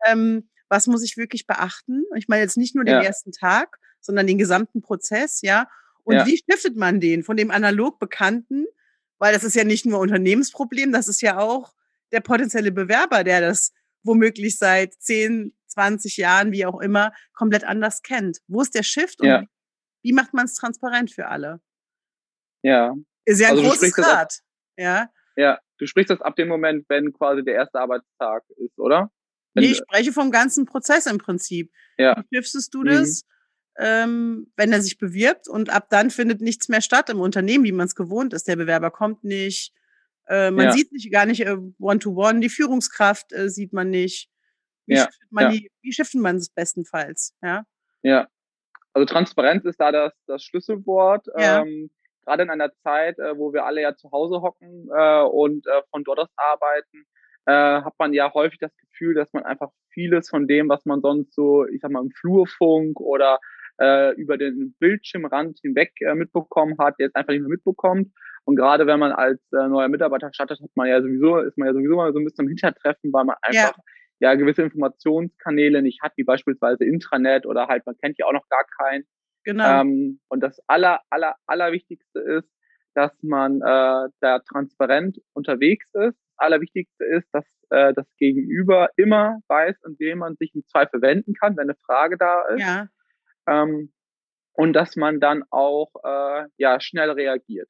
[0.06, 2.04] Ähm, was muss ich wirklich beachten?
[2.16, 3.02] Ich meine jetzt nicht nur den ja.
[3.02, 5.68] ersten Tag, sondern den gesamten Prozess, ja.
[6.02, 6.26] Und ja.
[6.26, 8.66] wie stiftet man den von dem analog Bekannten?
[9.18, 11.74] Weil das ist ja nicht nur Unternehmensproblem, das ist ja auch
[12.12, 13.72] der potenzielle Bewerber, der das
[14.02, 18.38] womöglich seit 10, 20 Jahren, wie auch immer, komplett anders kennt.
[18.46, 19.44] Wo ist der Shift und ja.
[20.06, 21.60] Wie macht man es transparent für alle?
[22.62, 22.94] Ja.
[23.26, 24.40] Ist ja ein also großes Rad.
[24.78, 25.10] Ja.
[25.36, 29.10] Ja, du sprichst das ab dem Moment, wenn quasi der erste Arbeitstag ist, oder?
[29.52, 31.70] Wenn nee, ich spreche vom ganzen Prozess im Prinzip.
[31.98, 32.16] Ja.
[32.16, 33.22] Wie stiftest du das?
[33.22, 33.30] Mhm.
[33.78, 37.72] Ähm, wenn er sich bewirbt und ab dann findet nichts mehr statt im Unternehmen, wie
[37.72, 38.48] man es gewohnt ist.
[38.48, 39.74] Der Bewerber kommt nicht,
[40.28, 40.72] äh, man ja.
[40.72, 42.40] sieht sich gar nicht äh, one-to-one, -one.
[42.40, 44.30] die Führungskraft äh, sieht man nicht.
[44.86, 45.04] Wie, ja.
[45.04, 45.50] shiftet man ja.
[45.50, 47.34] die, wie shiftet man es bestenfalls?
[47.42, 47.66] Ja.
[48.02, 48.28] Ja,
[48.96, 51.26] also Transparenz ist da das, das Schlüsselwort.
[51.36, 51.60] Ja.
[51.60, 51.90] Ähm,
[52.26, 55.82] gerade in einer Zeit, äh, wo wir alle ja zu Hause hocken äh, und äh,
[55.90, 57.04] von dort aus arbeiten,
[57.46, 61.00] äh, hat man ja häufig das Gefühl, dass man einfach vieles von dem, was man
[61.00, 63.38] sonst so, ich sag mal, im Flurfunk oder
[63.80, 68.12] äh, über den Bildschirmrand hinweg äh, mitbekommen hat, jetzt einfach nicht mehr mitbekommt.
[68.44, 71.68] Und gerade wenn man als äh, neuer Mitarbeiter startet, hat man ja sowieso, ist man
[71.68, 73.82] ja sowieso mal so ein bisschen im Hintertreffen, weil man einfach ja
[74.20, 78.48] ja gewisse Informationskanäle nicht hat, wie beispielsweise Intranet oder halt, man kennt ja auch noch
[78.48, 79.04] gar keinen.
[79.46, 79.80] Genau.
[79.80, 82.50] Ähm, und das aller, aller, allerwichtigste ist,
[82.94, 86.18] dass man äh, da transparent unterwegs ist.
[86.18, 91.00] Das Allerwichtigste ist, dass äh, das Gegenüber immer weiß, an wem man sich im Zweifel
[91.00, 92.60] wenden kann, wenn eine Frage da ist.
[92.60, 92.88] Ja.
[93.46, 93.92] Ähm,
[94.52, 97.68] und dass man dann auch äh, ja schnell reagiert.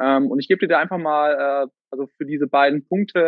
[0.00, 3.18] Ähm, und ich gebe dir da einfach mal äh, also für diese beiden Punkte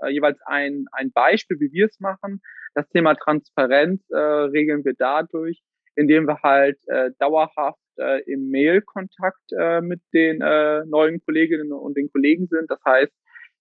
[0.00, 2.40] äh, jeweils ein, ein Beispiel, wie wir es machen.
[2.74, 5.62] Das Thema Transparenz äh, regeln wir dadurch,
[5.96, 11.96] indem wir halt äh, dauerhaft äh, im Mail-Kontakt äh, mit den äh, neuen Kolleginnen und
[11.96, 12.70] den Kollegen sind.
[12.70, 13.12] Das heißt,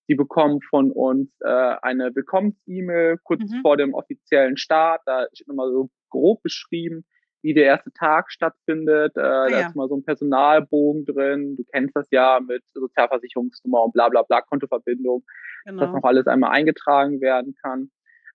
[0.07, 3.61] sie bekommen von uns äh, eine Willkommens-E-Mail kurz mhm.
[3.61, 5.01] vor dem offiziellen Start.
[5.05, 7.05] Da ist nochmal so grob beschrieben,
[7.41, 9.13] wie der erste Tag stattfindet.
[9.15, 9.67] Äh, ah, da ja.
[9.67, 11.55] ist mal so ein Personalbogen drin.
[11.57, 15.23] Du kennst das ja mit Sozialversicherungsnummer und bla bla bla, Kontoverbindung,
[15.65, 15.81] genau.
[15.81, 17.89] dass noch alles einmal eingetragen werden kann.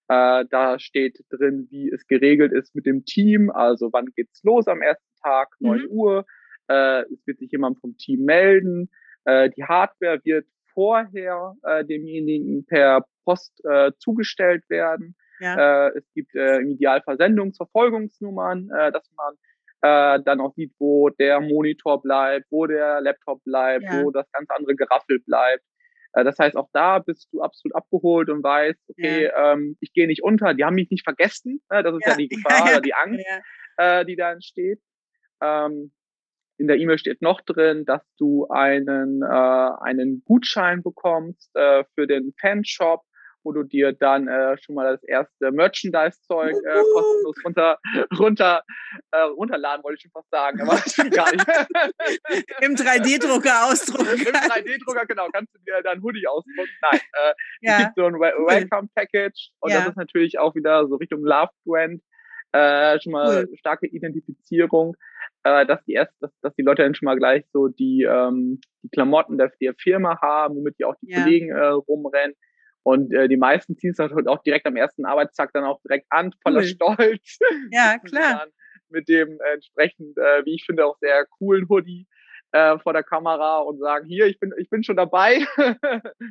[0.09, 3.51] Äh, da steht drin, wie es geregelt ist mit dem Team.
[3.51, 5.91] Also wann geht's los am ersten Tag, neun mhm.
[5.91, 6.27] Uhr.
[6.69, 8.91] Äh, es wird sich jemand vom Team melden.
[9.25, 15.17] Äh, die Hardware wird vorher äh, demjenigen per Post äh, zugestellt werden.
[15.41, 15.89] Ja.
[15.89, 19.35] Äh, es gibt äh, im Idealfall Sendungsverfolgungsnummern, äh, dass man
[19.83, 24.03] äh, dann auch sieht, wo der Monitor bleibt, wo der Laptop bleibt, ja.
[24.03, 25.65] wo das ganz andere Geraffel bleibt.
[26.17, 29.53] Äh, das heißt, auch da bist du absolut abgeholt und weißt, okay, ja.
[29.53, 31.61] ähm, ich gehe nicht unter, die haben mich nicht vergessen.
[31.69, 33.25] Äh, das ist ja, die Gefahr oder die Angst,
[33.77, 34.81] äh, die da entsteht.
[35.43, 35.93] Ähm,
[36.59, 42.07] in der E-Mail steht noch drin, dass du einen, äh, einen Gutschein bekommst äh, für
[42.07, 43.03] den Fanshop
[43.47, 47.79] wo du dir dann äh, schon mal das erste Merchandise-Zeug äh, kostenlos runter,
[48.19, 48.63] runter,
[49.13, 51.47] äh, runterladen, wollte ich schon fast sagen, aber gar nicht.
[52.61, 54.09] Im 3D-Drucker ausdrucken.
[54.09, 56.71] Im 3D-Drucker, genau, kannst du dir dann Hoodie ausdrucken.
[56.83, 57.73] Nein, äh, ja.
[57.73, 59.79] es gibt so ein Welcome-Package und ja.
[59.79, 62.03] das ist natürlich auch wieder so Richtung Love-Brand.
[62.53, 63.57] Äh, schon mal cool.
[63.59, 64.97] starke Identifizierung,
[65.43, 68.61] äh, dass die erst, dass, dass die Leute dann schon mal gleich so die, ähm,
[68.83, 71.23] die Klamotten der, der Firma haben, womit die auch die ja.
[71.23, 72.35] Kollegen äh, rumrennen
[72.87, 76.07] Und äh, die meisten ziehen es halt auch direkt am ersten Arbeitstag dann auch direkt
[76.09, 76.67] an, voller cool.
[76.67, 77.39] Stolz.
[77.73, 78.47] Ja, klar.
[78.91, 82.07] Mit dem äh, entsprechend, äh, wie ich finde, auch sehr coolen Hoodie
[82.53, 85.41] äh, vor der Kamera und sagen, hier, ich bin, ich bin schon dabei.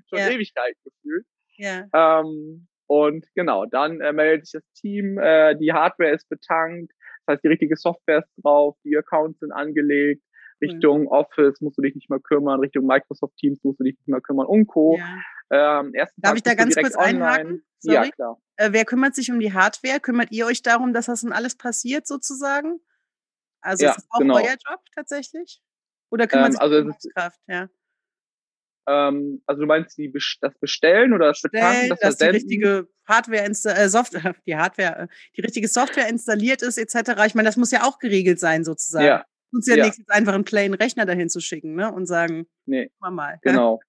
[0.07, 0.29] schon ja.
[0.29, 1.25] Ewigkeit gefühlt.
[1.57, 1.89] Ja.
[1.93, 6.93] Ähm, und genau, dann äh, meldet sich das Team, äh, die Hardware ist betankt,
[7.25, 10.23] das heißt, die richtige Software ist drauf, die Accounts sind angelegt,
[10.61, 11.07] Richtung mhm.
[11.07, 14.21] Office musst du dich nicht mehr kümmern, Richtung Microsoft Teams musst du dich nicht mehr
[14.21, 14.95] kümmern und Co.
[14.97, 15.19] Ja.
[15.51, 17.25] Ähm, ersten Darf Tag ich da ganz kurz online.
[17.25, 17.65] einhaken?
[17.79, 17.95] Sorry.
[17.95, 18.41] Ja, klar.
[18.57, 19.99] Äh, wer kümmert sich um die Hardware?
[19.99, 22.79] Kümmert ihr euch darum, dass das dann alles passiert sozusagen?
[23.61, 24.35] Also ja, ist das auch genau.
[24.37, 25.61] euer Job tatsächlich?
[26.11, 27.69] Oder kümmert ähm, sich also die Kraft, ja?
[28.87, 33.43] Ähm, also du meinst die, das Bestellen oder das Betanken, das dass die richtige Hardware
[33.43, 37.23] äh, Software, die Hardware, äh, die richtige Software installiert ist, etc.
[37.25, 39.05] Ich meine, das muss ja auch geregelt sein, sozusagen.
[39.05, 39.25] Ja.
[39.51, 39.85] Uns ja, ja.
[39.85, 41.91] nichts einfach einen plain Rechner dahin zu schicken, ne?
[41.91, 43.39] Und sagen, nee, mal mal.
[43.41, 43.79] Genau.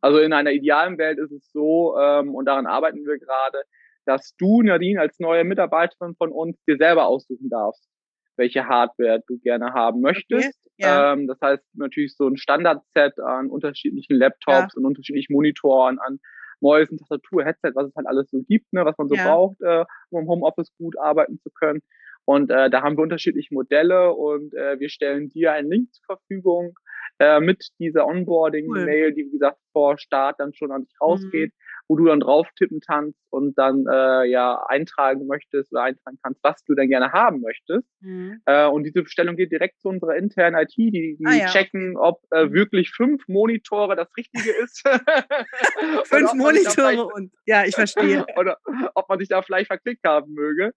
[0.00, 3.62] Also in einer idealen Welt ist es so, ähm, und daran arbeiten wir gerade,
[4.06, 7.88] dass du, Nadine, als neue Mitarbeiterin von uns dir selber aussuchen darfst,
[8.36, 10.58] welche Hardware du gerne haben möchtest.
[10.64, 10.74] Okay.
[10.78, 11.12] Ja.
[11.12, 14.76] Ähm, das heißt natürlich so ein Standardset an unterschiedlichen Laptops ja.
[14.76, 16.18] und unterschiedlichen Monitoren, an
[16.60, 19.26] Mäusen, Tastatur, Headset, was es halt alles so gibt, ne, was man so ja.
[19.26, 21.80] braucht, äh, um im Homeoffice gut arbeiten zu können.
[22.24, 26.04] Und äh, da haben wir unterschiedliche Modelle und äh, wir stellen dir einen Link zur
[26.06, 26.74] Verfügung
[27.18, 29.14] äh, mit dieser Onboarding-Mail, cool.
[29.14, 31.52] die wie gesagt vor Start dann schon an dich rausgeht.
[31.52, 36.18] Mhm wo du dann drauf tippen kannst und dann äh, ja eintragen möchtest oder eintragen
[36.22, 37.86] kannst, was du denn gerne haben möchtest.
[38.00, 38.40] Mhm.
[38.46, 41.46] Äh, und diese Bestellung geht direkt zu unserer internen IT, die, die ah, ja.
[41.46, 42.52] checken, ob äh, mhm.
[42.52, 44.82] wirklich fünf Monitore das Richtige ist.
[46.04, 48.24] fünf Monitore und ja, ich verstehe.
[48.36, 48.58] oder
[48.94, 50.72] ob man sich da vielleicht verklickt haben möge.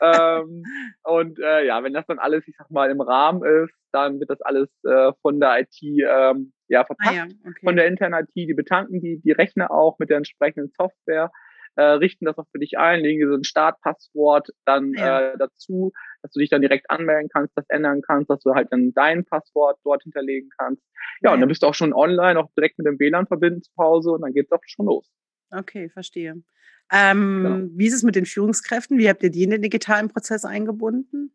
[0.00, 0.62] ähm,
[1.02, 4.30] und äh, ja, wenn das dann alles, ich sag mal, im Rahmen ist, dann wird
[4.30, 7.24] das alles äh, von der IT ähm, ja, verpackt, ah, ja.
[7.24, 7.60] Okay.
[7.62, 8.30] von der internen IT.
[8.34, 11.30] Die betanken die, die Rechner auch mit der entsprechenden Software,
[11.76, 15.20] äh, richten das auch für dich ein, legen dir so ein Startpasswort dann ah, ja.
[15.20, 18.68] äh, dazu, dass du dich dann direkt anmelden kannst, das ändern kannst, dass du halt
[18.72, 20.82] dann dein Passwort dort hinterlegen kannst.
[21.20, 23.62] Ja, ja, und dann bist du auch schon online, auch direkt mit dem WLAN verbinden
[23.62, 25.10] zu Hause und dann geht's auch schon los.
[25.50, 26.42] Okay, verstehe.
[26.92, 27.78] Ähm, genau.
[27.78, 28.98] Wie ist es mit den Führungskräften?
[28.98, 31.32] Wie habt ihr die in den digitalen Prozess eingebunden?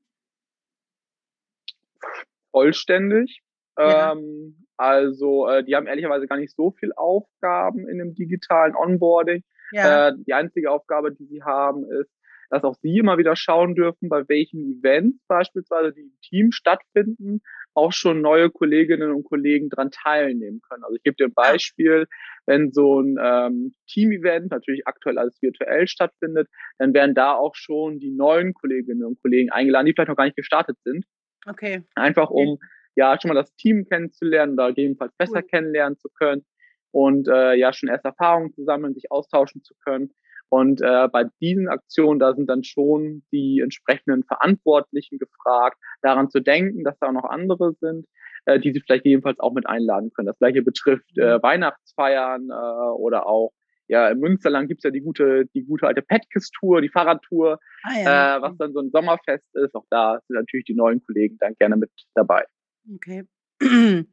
[2.52, 3.42] Vollständig.
[3.78, 4.14] Ja.
[4.14, 9.44] Ähm, also äh, die haben ehrlicherweise gar nicht so viel Aufgaben in dem digitalen Onboarding.
[9.72, 10.08] Ja.
[10.08, 12.10] Äh, die einzige Aufgabe, die sie haben, ist,
[12.50, 17.42] dass auch sie immer wieder schauen dürfen, bei welchen Events beispielsweise, die im Team stattfinden,
[17.76, 20.84] auch schon neue Kolleginnen und Kollegen dran teilnehmen können.
[20.84, 22.08] Also ich gebe dir ein Beispiel,
[22.48, 28.00] wenn so ein ähm, Team-Event natürlich aktuell alles virtuell stattfindet, dann werden da auch schon
[28.00, 31.06] die neuen Kolleginnen und Kollegen eingeladen, die vielleicht noch gar nicht gestartet sind.
[31.46, 31.84] Okay.
[31.94, 32.66] Einfach um okay.
[32.96, 35.48] Ja schon mal das Team kennenzulernen oder gegebenenfalls besser cool.
[35.50, 36.46] kennenlernen zu können
[36.92, 40.14] und äh, ja schon erst Erfahrungen zu sammeln, sich austauschen zu können.
[40.50, 46.42] Und äh, bei diesen Aktionen, da sind dann schon die entsprechenden Verantwortlichen gefragt, daran zu
[46.42, 48.06] denken, dass da auch noch andere sind,
[48.46, 50.28] äh, die sie vielleicht jedenfalls auch mit einladen können.
[50.28, 51.44] Das gleiche betrifft äh, mhm.
[51.44, 53.54] Weihnachtsfeiern äh, oder auch
[53.88, 58.38] ja, im Münsterland gibt's ja die gute, die gute alte Petkis-Tour, die Fahrradtour, ah, ja.
[58.38, 59.76] äh, was dann so ein Sommerfest ist.
[59.76, 62.46] Auch da sind natürlich die neuen Kollegen dann gerne mit dabei.
[62.90, 63.24] Okay.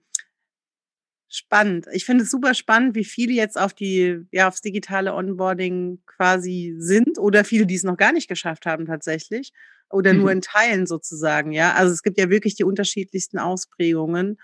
[1.30, 1.86] Spannend.
[1.92, 6.74] Ich finde es super spannend, wie viele jetzt auf die, ja, aufs digitale Onboarding quasi
[6.78, 9.52] sind oder viele, die es noch gar nicht geschafft haben tatsächlich
[9.90, 10.38] oder nur mhm.
[10.38, 11.74] in Teilen sozusagen, ja.
[11.74, 14.38] Also es gibt ja wirklich die unterschiedlichsten Ausprägungen.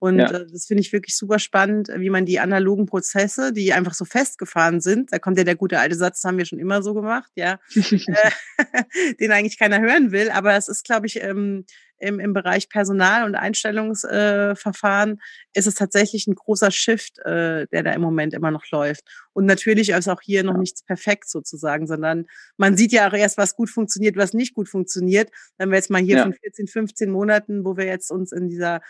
[0.00, 0.30] Und ja.
[0.30, 4.04] äh, das finde ich wirklich super spannend, wie man die analogen Prozesse, die einfach so
[4.04, 6.94] festgefahren sind, da kommt ja der gute alte Satz, das haben wir schon immer so
[6.94, 8.30] gemacht, ja, äh,
[9.20, 10.30] den eigentlich keiner hören will.
[10.30, 11.66] Aber es ist, glaube ich, ähm,
[11.98, 17.82] im, im Bereich Personal- und Einstellungsverfahren äh, ist es tatsächlich ein großer Shift, äh, der
[17.82, 19.04] da im Moment immer noch läuft.
[19.34, 22.24] Und natürlich ist auch hier noch nichts perfekt sozusagen, sondern
[22.56, 25.30] man sieht ja auch erst, was gut funktioniert, was nicht gut funktioniert.
[25.58, 26.22] Wenn wir jetzt mal hier ja.
[26.22, 28.80] von 14, 15 Monaten, wo wir jetzt uns in dieser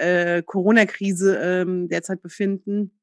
[0.00, 2.98] äh, Corona-Krise ähm, derzeit befinden,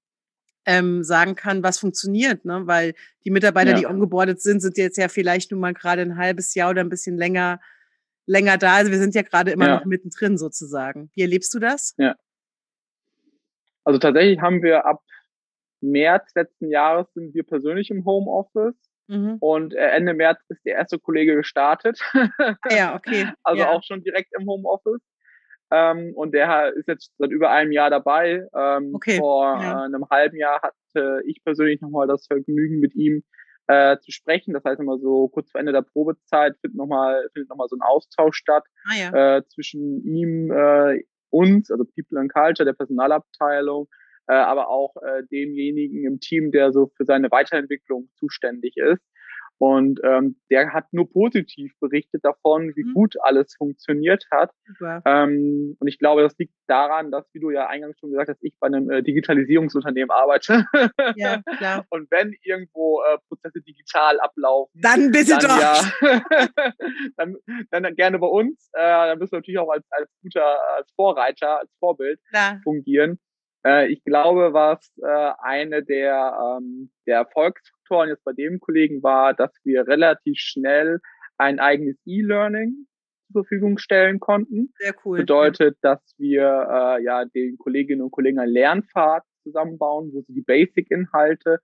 [0.66, 2.64] ähm, sagen kann, was funktioniert, ne?
[2.66, 3.78] Weil die Mitarbeiter, ja.
[3.78, 6.90] die ongeboardet sind, sind jetzt ja vielleicht nur mal gerade ein halbes Jahr oder ein
[6.90, 7.62] bisschen länger,
[8.26, 8.76] länger da.
[8.76, 9.76] Also wir sind ja gerade immer ja.
[9.78, 11.10] noch mittendrin sozusagen.
[11.14, 11.94] Wie erlebst du das?
[11.98, 12.16] Ja.
[13.86, 15.02] Also tatsächlich haben wir ab
[15.80, 18.76] März letzten Jahres sind wir persönlich im Homeoffice.
[19.08, 19.38] Mhm.
[19.40, 22.00] Und äh, Ende März ist der erste Kollege gestartet.
[22.14, 23.28] Ah ja, okay.
[23.44, 23.70] also ja.
[23.70, 25.02] auch schon direkt im Homeoffice.
[25.72, 28.48] Ähm, und der ist jetzt seit über einem Jahr dabei.
[28.56, 29.82] Ähm, okay, vor ja.
[29.82, 33.24] äh, einem halben Jahr hatte ich persönlich nochmal das Vergnügen mit ihm
[33.68, 34.54] äh, zu sprechen.
[34.54, 37.76] Das heißt immer so kurz vor Ende der Probezeit findet nochmal findet noch mal so
[37.76, 39.38] ein Austausch statt ah, ja.
[39.38, 43.88] äh, zwischen ihm, äh, uns, also People and Culture, der Personalabteilung,
[44.28, 49.04] äh, aber auch äh, demjenigen im Team, der so für seine Weiterentwicklung zuständig ist.
[49.60, 52.94] Und ähm, der hat nur positiv berichtet davon, wie mhm.
[52.94, 54.52] gut alles funktioniert hat.
[55.06, 58.44] Ähm, und ich glaube, das liegt daran, dass, wie du ja eingangs schon gesagt hast,
[58.44, 60.66] ich bei einem äh, Digitalisierungsunternehmen arbeite.
[61.16, 61.86] Ja, klar.
[61.90, 65.60] Und wenn irgendwo äh, Prozesse digital ablaufen, dann bitte dann, doch.
[65.60, 66.74] Ja,
[67.18, 67.38] dann,
[67.72, 68.70] dann gerne bei uns.
[68.74, 72.60] Äh, dann müssen wir natürlich auch als, als guter, als Vorreiter, als Vorbild klar.
[72.64, 73.20] fungieren.
[73.66, 77.26] Äh, ich glaube, was äh, eine der, ähm, der
[77.88, 81.00] Erfolgsfaktoren jetzt bei dem Kollegen war, dass wir relativ schnell
[81.38, 82.88] ein eigenes E-Learning
[83.32, 84.74] zur Verfügung stellen konnten.
[84.80, 85.20] Sehr cool.
[85.20, 90.42] Bedeutet, dass wir äh, ja den Kolleginnen und Kollegen einen Lernpfad zusammenbauen, wo sie die
[90.42, 91.60] Basic-Inhalte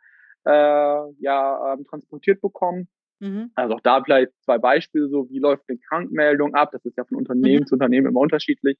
[0.45, 2.87] äh, ja ähm, transportiert bekommen.
[3.19, 3.51] Mhm.
[3.55, 7.05] Also auch da vielleicht zwei Beispiele, so wie läuft eine Krankmeldung ab, das ist ja
[7.05, 7.67] von Unternehmen mhm.
[7.67, 8.77] zu Unternehmen immer unterschiedlich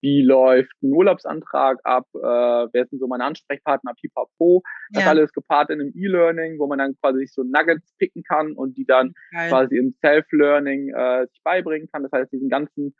[0.00, 4.62] wie läuft ein Urlaubsantrag ab, äh, wer sind so meine Ansprechpartner, pipapo.
[4.90, 5.10] Das ja.
[5.10, 8.84] alles gepaart in einem E-Learning, wo man dann quasi so Nuggets picken kann und die
[8.84, 9.48] dann Geil.
[9.50, 12.02] quasi im Self-Learning äh, sich beibringen kann.
[12.02, 12.94] Das heißt, diesen ganzen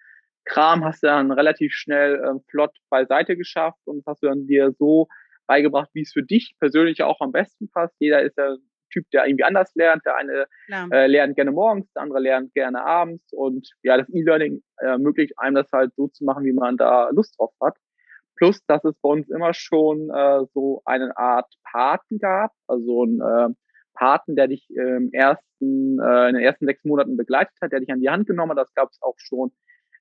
[0.44, 4.72] Kram hast du dann relativ schnell äh, flott beiseite geschafft und hast du dann dir
[4.78, 5.08] so
[5.46, 7.94] beigebracht, wie es für dich persönlich auch am besten passt.
[7.98, 8.56] Jeder ist ja
[8.88, 10.04] Typ, der irgendwie anders lernt.
[10.04, 10.46] Der eine
[10.90, 13.32] äh, lernt gerne morgens, der andere lernt gerne abends.
[13.32, 17.38] Und ja, das E-Learning ermöglicht einem das halt so zu machen, wie man da Lust
[17.38, 17.76] drauf hat.
[18.36, 23.20] Plus, dass es bei uns immer schon äh, so eine Art Paten gab, also ein
[23.20, 23.54] äh,
[23.94, 27.90] Paten, der dich im ersten, äh, in den ersten sechs Monaten begleitet hat, der dich
[27.90, 28.58] an die Hand genommen hat.
[28.58, 29.50] Das gab es auch schon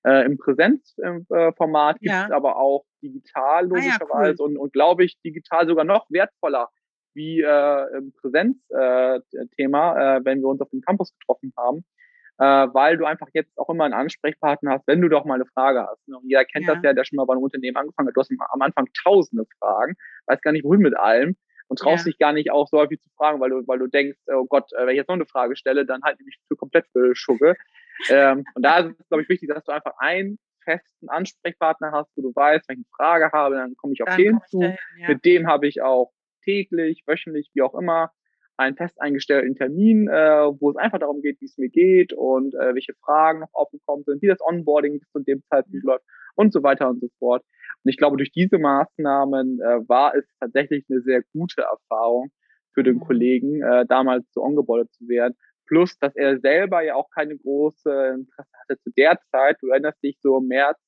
[0.05, 2.35] äh, im Präsenzformat, äh, gibt es ja.
[2.35, 4.45] aber auch digital logischerweise ah, ja, cool.
[4.45, 6.69] und, und glaube ich digital sogar noch wertvoller
[7.17, 11.83] wie äh, im Präsenzthema, äh, äh, wenn wir uns auf dem Campus getroffen haben,
[12.37, 15.47] äh, weil du einfach jetzt auch immer einen Ansprechpartner hast, wenn du doch mal eine
[15.47, 16.07] Frage hast.
[16.07, 16.17] Ne?
[16.17, 16.75] Und jeder kennt ja.
[16.75, 18.15] das ja, der schon mal bei einem Unternehmen angefangen hat.
[18.15, 19.95] Du hast am Anfang tausende Fragen,
[20.27, 21.35] weiß gar nicht, wohin mit allem
[21.67, 22.11] und traust ja.
[22.11, 24.71] dich gar nicht auch so häufig zu fragen, weil du, weil du denkst, oh Gott,
[24.73, 27.15] äh, wenn ich jetzt noch eine Frage stelle, dann halte ich mich für komplett für
[27.15, 27.55] Schugge.
[28.09, 32.11] ähm, und da ist es, glaube ich, wichtig, dass du einfach einen festen Ansprechpartner hast,
[32.15, 34.61] wo du weißt, wenn ich eine Frage habe, dann komme ich auf dann den zu.
[34.61, 35.07] Ja.
[35.07, 36.11] Mit dem habe ich auch
[36.47, 38.11] täglich, wöchentlich, wie auch immer,
[38.57, 42.55] einen fest eingestellten Termin, äh, wo es einfach darum geht, wie es mir geht und
[42.55, 46.05] äh, welche Fragen noch aufgekommen sind, wie das Onboarding bis zu dem Zeitpunkt läuft
[46.35, 47.43] und so weiter und so fort.
[47.83, 52.31] Und ich glaube, durch diese Maßnahmen äh, war es tatsächlich eine sehr gute Erfahrung
[52.73, 53.01] für den mhm.
[53.01, 55.35] Kollegen, äh, damals so ongeboardet zu werden.
[55.67, 59.57] Plus, dass er selber ja auch keine große Interesse hatte zu der Zeit.
[59.61, 60.79] Du erinnerst dich so im März,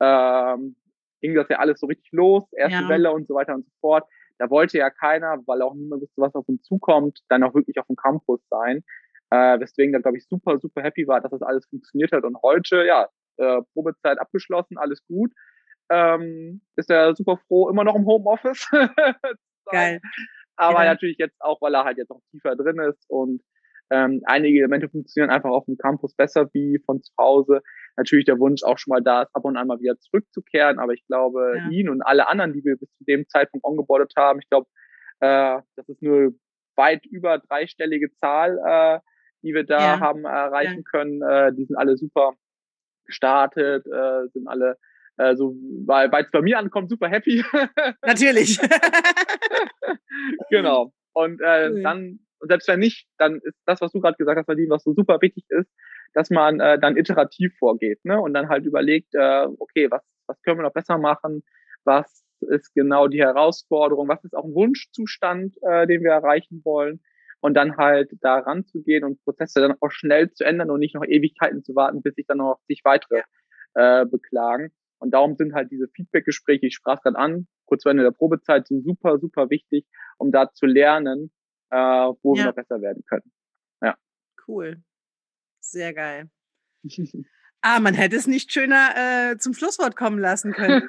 [0.00, 0.76] ähm,
[1.20, 2.88] ging das ja alles so richtig los, erste ja.
[2.88, 4.04] Welle und so weiter und so fort
[4.38, 7.78] da wollte ja keiner, weil auch niemand wusste, was auf uns zukommt, dann auch wirklich
[7.78, 8.84] auf dem Campus sein.
[9.30, 12.24] Äh, weswegen da, glaube ich, super, super happy war, dass das alles funktioniert hat.
[12.24, 15.32] Und heute, ja, äh, Probezeit abgeschlossen, alles gut.
[15.90, 18.68] Ähm, ist er super froh, immer noch im Homeoffice.
[19.70, 20.00] Geil.
[20.56, 20.92] Aber ja.
[20.92, 23.42] natürlich jetzt auch, weil er halt jetzt noch tiefer drin ist und
[23.90, 27.62] ähm, einige Elemente funktionieren einfach auf dem Campus besser wie von zu Hause.
[27.96, 30.78] Natürlich der Wunsch auch schon mal da ist, ab und an mal wieder zurückzukehren.
[30.78, 31.68] Aber ich glaube, ja.
[31.70, 34.68] ihn und alle anderen, die wir bis zu dem Zeitpunkt ongeboardet haben, ich glaube,
[35.20, 36.34] äh, das ist eine
[36.76, 39.00] weit über dreistellige Zahl, äh,
[39.42, 40.00] die wir da ja.
[40.00, 40.90] haben erreichen ja.
[40.90, 41.22] können.
[41.22, 42.34] Äh, die sind alle super
[43.06, 44.76] gestartet, äh, sind alle
[45.18, 47.44] äh, so, weil es bei mir ankommt, super happy.
[48.06, 48.58] Natürlich.
[50.50, 50.92] genau.
[51.12, 54.48] Und äh, dann und selbst wenn nicht, dann ist das, was du gerade gesagt hast,
[54.48, 55.70] Nadine, was so super wichtig ist,
[56.14, 58.20] dass man äh, dann iterativ vorgeht ne?
[58.20, 61.42] und dann halt überlegt, äh, okay, was, was können wir noch besser machen,
[61.84, 67.00] was ist genau die Herausforderung, was ist auch ein Wunschzustand, äh, den wir erreichen wollen
[67.40, 71.04] und dann halt da ranzugehen und Prozesse dann auch schnell zu ändern und nicht noch
[71.04, 73.22] Ewigkeiten zu warten, bis sich dann noch sich weitere
[73.74, 74.70] äh, beklagen.
[75.00, 78.66] Und darum sind halt diese Feedback-Gespräche, ich sprach gerade an, kurz vor Ende der Probezeit,
[78.66, 81.30] so super, super wichtig, um da zu lernen,
[81.70, 82.42] äh, wo ja.
[82.42, 83.32] wir noch besser werden können.
[83.82, 83.96] Ja.
[84.46, 84.82] Cool.
[85.60, 86.30] Sehr geil.
[87.60, 90.82] ah, man hätte es nicht schöner äh, zum Schlusswort kommen lassen können.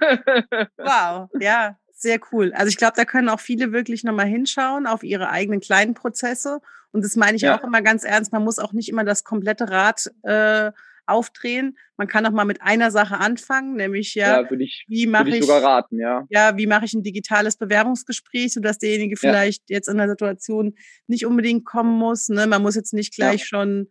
[0.77, 2.53] wow, ja, sehr cool.
[2.53, 6.61] Also ich glaube, da können auch viele wirklich nochmal hinschauen auf ihre eigenen kleinen Prozesse.
[6.91, 7.57] Und das meine ich ja.
[7.57, 8.31] auch immer ganz ernst.
[8.31, 10.71] Man muss auch nicht immer das komplette Rad äh,
[11.09, 11.77] aufdrehen.
[11.97, 15.41] Man kann auch mal mit einer Sache anfangen, nämlich ja, ja ich, wie mache ich,
[15.41, 16.25] ich raten, ja.
[16.29, 19.75] Ja, wie mache ich ein digitales Bewerbungsgespräch, sodass derjenige vielleicht ja.
[19.75, 20.75] jetzt in der Situation
[21.07, 22.29] nicht unbedingt kommen muss.
[22.29, 22.47] Ne?
[22.47, 23.87] Man muss jetzt nicht gleich schon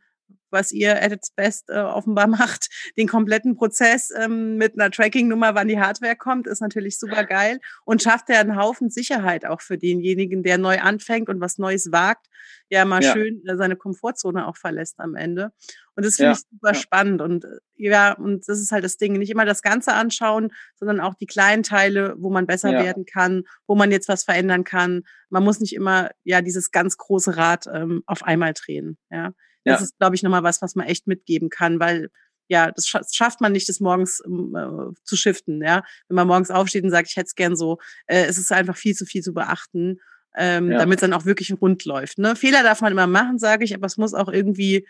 [0.50, 5.54] was ihr at its best äh, offenbar macht, den kompletten Prozess ähm, mit einer Tracking-Nummer,
[5.54, 9.60] wann die Hardware kommt, ist natürlich super geil und schafft ja einen Haufen Sicherheit auch
[9.60, 12.26] für denjenigen, der neu anfängt und was Neues wagt,
[12.70, 13.12] ja mal ja.
[13.12, 15.52] schön äh, seine Komfortzone auch verlässt am Ende.
[15.98, 16.32] Und das finde ja.
[16.36, 16.74] ich super ja.
[16.74, 17.20] spannend.
[17.20, 19.14] Und äh, ja, und das ist halt das Ding.
[19.14, 23.42] Nicht immer das Ganze anschauen, sondern auch die kleinen Teile, wo man besser werden kann,
[23.66, 25.02] wo man jetzt was verändern kann.
[25.28, 28.96] Man muss nicht immer ja dieses ganz große Rad ähm, auf einmal drehen.
[29.10, 29.32] Ja.
[29.64, 32.10] Das ist, glaube ich, nochmal was, was man echt mitgeben kann, weil
[32.46, 35.82] ja, das schafft man nicht, das morgens ähm, äh, zu shiften, ja.
[36.06, 38.76] Wenn man morgens aufsteht und sagt, ich hätte es gern so, äh, es ist einfach
[38.76, 39.98] viel zu viel zu beachten,
[40.36, 40.78] ähm, ja.
[40.78, 42.18] damit es dann auch wirklich rund läuft.
[42.18, 42.36] Ne?
[42.36, 44.86] Fehler darf man immer machen, sage ich, aber es muss auch irgendwie,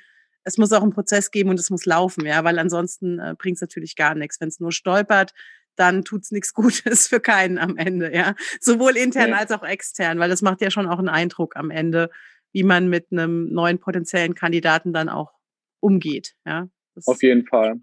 [0.49, 3.57] es muss auch einen Prozess geben und es muss laufen, ja, weil ansonsten äh, bringt
[3.57, 4.41] es natürlich gar nichts.
[4.41, 5.35] Wenn es nur stolpert,
[5.77, 8.35] dann tut's nichts Gutes für keinen am Ende, ja.
[8.61, 9.37] Sowohl intern ja.
[9.37, 12.11] als auch extern, weil das macht ja schon auch einen Eindruck am Ende,
[12.53, 15.33] wie man mit einem neuen potenziellen Kandidaten dann auch
[15.81, 16.35] umgeht.
[16.47, 17.79] Ja, das Auf jeden Fall.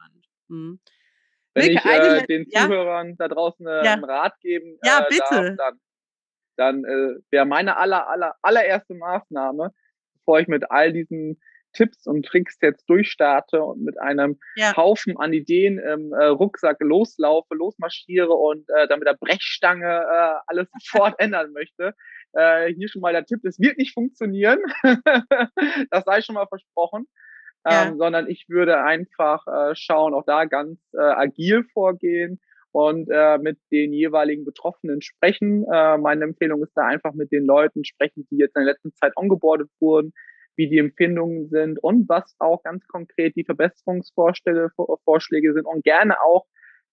[0.48, 0.80] Mhm.
[1.54, 2.64] Wenn Wilke, ich äh, den ja?
[2.64, 3.94] Zuhörern da draußen äh, ja.
[3.94, 5.56] einen Rat geben ja, äh, bitte.
[5.56, 5.76] Darf,
[6.58, 9.72] dann, dann äh, wäre meine aller, aller, allererste Maßnahme,
[10.16, 11.40] bevor ich mit all diesen
[11.76, 14.76] Tipps und Tricks jetzt durchstarte und mit einem ja.
[14.76, 20.40] Haufen an Ideen im äh, Rucksack loslaufe, losmarschiere und äh, dann mit der Brechstange äh,
[20.48, 21.94] alles sofort ändern möchte.
[22.34, 24.60] Äh, hier schon mal der Tipp, das wird nicht funktionieren.
[25.92, 27.06] das sei schon mal versprochen.
[27.68, 27.88] Ja.
[27.88, 32.40] Ähm, sondern ich würde einfach äh, schauen, auch da ganz äh, agil vorgehen
[32.72, 35.66] und äh, mit den jeweiligen Betroffenen sprechen.
[35.72, 38.94] Äh, meine Empfehlung ist da einfach mit den Leuten sprechen, die jetzt in der letzten
[38.96, 40.12] Zeit ongeboardet wurden,
[40.56, 44.70] wie die Empfindungen sind und was auch ganz konkret die Verbesserungsvorschläge
[45.04, 46.46] Vorschläge sind und gerne auch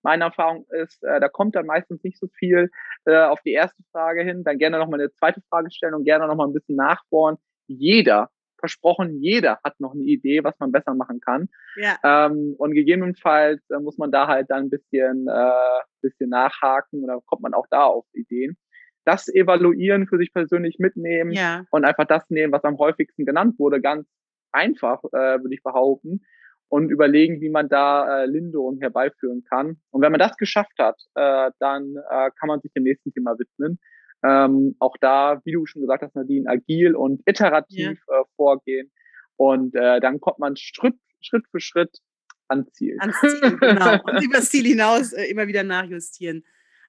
[0.03, 2.71] meine Erfahrung ist, äh, da kommt dann meistens nicht so viel
[3.05, 6.27] äh, auf die erste Frage hin, dann gerne nochmal eine zweite Frage stellen und gerne
[6.27, 7.37] nochmal ein bisschen nachbohren.
[7.69, 11.49] Jeder, versprochen, jeder hat noch eine Idee, was man besser machen kann.
[11.77, 11.99] Ja.
[12.03, 17.21] Ähm, und gegebenenfalls äh, muss man da halt dann ein bisschen, äh, bisschen nachhaken oder
[17.25, 18.57] kommt man auch da auf Ideen
[19.05, 21.65] das evaluieren, für sich persönlich mitnehmen ja.
[21.71, 24.07] und einfach das nehmen, was am häufigsten genannt wurde, ganz
[24.53, 26.25] einfach, äh, würde ich behaupten,
[26.73, 29.77] und überlegen, wie man da äh, Linderung herbeiführen kann.
[29.91, 33.39] Und wenn man das geschafft hat, äh, dann äh, kann man sich dem nächsten Thema
[33.39, 33.79] widmen.
[34.25, 38.21] Ähm, auch da, wie du schon gesagt hast, Nadine, agil und iterativ ja.
[38.21, 38.91] äh, vorgehen.
[39.37, 41.99] Und äh, dann kommt man Schritt, Schritt für Schritt
[42.49, 42.97] ans Ziel.
[43.01, 44.03] Ans Ziel, genau.
[44.05, 46.43] Und über das Ziel hinaus äh, immer wieder nachjustieren.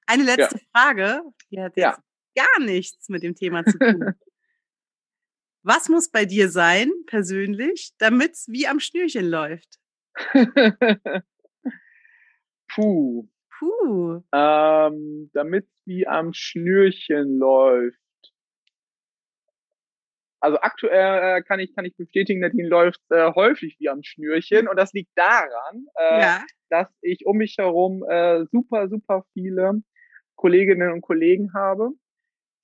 [0.06, 0.64] Eine letzte ja.
[0.72, 1.98] Frage, die hat jetzt
[2.36, 2.44] ja.
[2.44, 4.14] gar nichts mit dem Thema zu tun.
[5.62, 9.78] Was muss bei dir sein, persönlich, damit es wie am Schnürchen läuft?
[12.74, 13.28] Puh.
[13.58, 14.22] Puh.
[14.32, 17.98] Ähm, damit es wie am Schnürchen läuft.
[20.40, 24.68] Also aktuell äh, kann ich kann ich bestätigen, Nadine läuft äh, häufig wie am Schnürchen
[24.68, 26.44] und das liegt daran, äh, ja.
[26.68, 29.82] dass ich um mich herum äh, super super viele
[30.36, 31.90] Kolleginnen und Kollegen habe,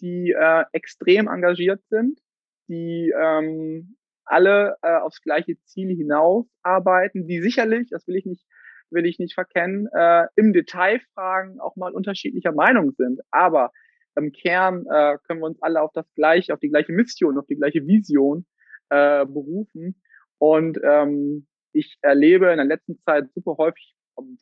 [0.00, 2.20] die äh, extrem engagiert sind,
[2.68, 8.44] die ähm, alle äh, aufs gleiche Ziel hinaus arbeiten, die sicherlich, das will ich nicht,
[8.90, 13.20] will ich nicht verkennen, äh, im Detailfragen auch mal unterschiedlicher Meinung sind.
[13.30, 13.72] Aber
[14.16, 17.46] im Kern äh, können wir uns alle auf das gleiche, auf die gleiche Mission, auf
[17.46, 18.46] die gleiche Vision
[18.88, 20.00] äh, berufen.
[20.38, 23.94] Und ähm, ich erlebe in der letzten Zeit super häufig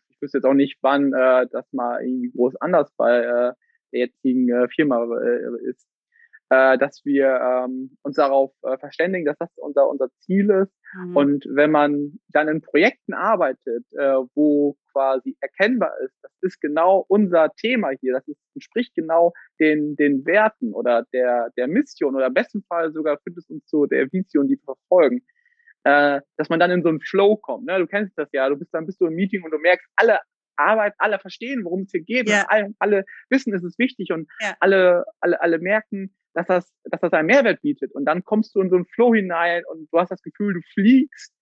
[0.09, 3.53] ich wüsste jetzt auch nicht, wann äh, das mal irgendwie groß anders bei äh,
[3.93, 5.89] der jetzigen äh, Firma äh, ist,
[6.51, 10.73] äh, dass wir ähm, uns darauf äh, verständigen, dass das unser, unser Ziel ist.
[10.95, 11.17] Mhm.
[11.17, 17.05] Und wenn man dann in Projekten arbeitet, äh, wo quasi erkennbar ist, das ist genau
[17.09, 22.27] unser Thema hier, das ist, entspricht genau den, den Werten oder der, der Mission oder
[22.27, 25.23] im besten Fall sogar führt es uns zu der Vision, die wir verfolgen,
[25.85, 27.67] äh, dass man dann in so einen Flow kommt.
[27.67, 27.79] Ne?
[27.79, 30.21] Du kennst das ja, du bist dann bist du im Meeting und du merkst, alle
[30.57, 32.45] Arbeit, alle verstehen, worum es hier geht, ja.
[32.49, 34.57] alle, alle, wissen, es ist wichtig und ja.
[34.61, 37.95] alle, alle, alle merken, dass das, dass das einen Mehrwert bietet.
[37.95, 40.61] Und dann kommst du in so einen Flow hinein und du hast das Gefühl, du
[40.75, 41.33] fliegst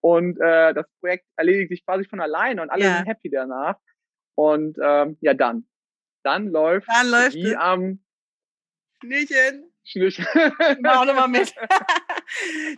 [0.00, 2.96] und äh, das Projekt erledigt sich quasi von alleine und alle ja.
[2.96, 3.76] sind happy danach.
[4.34, 5.66] Und ähm, ja, dann.
[6.24, 8.02] Dann läuft, dann läuft wie am
[9.00, 9.73] Schnürchen.
[9.84, 10.26] Schnürchen.
[10.80, 11.54] Mach nochmal mit.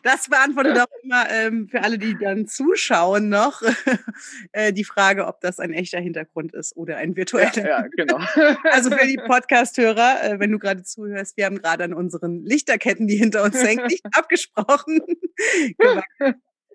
[0.03, 3.63] Das beantwortet auch immer ähm, für alle, die dann zuschauen, noch
[4.53, 7.57] äh, die Frage, ob das ein echter Hintergrund ist oder ein virtueller.
[7.57, 8.19] Ja, ja genau.
[8.65, 13.07] Also für die Podcast-Hörer, äh, wenn du gerade zuhörst, wir haben gerade an unseren Lichterketten,
[13.07, 15.01] die hinter uns hängen, nicht abgesprochen.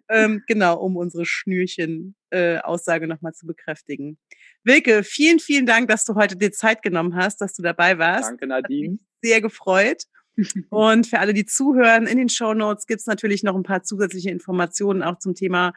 [0.09, 4.17] ähm, genau, um unsere Schnürchen-Aussage äh, nochmal zu bekräftigen.
[4.63, 8.29] Wilke, vielen, vielen Dank, dass du heute dir Zeit genommen hast, dass du dabei warst.
[8.29, 8.99] Danke, Nadine.
[9.21, 10.03] sehr gefreut.
[10.69, 13.83] Und für alle, die zuhören, in den Show Notes gibt es natürlich noch ein paar
[13.83, 15.73] zusätzliche Informationen auch zum Thema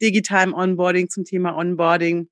[0.00, 2.28] digitalem Onboarding, zum Thema Onboarding.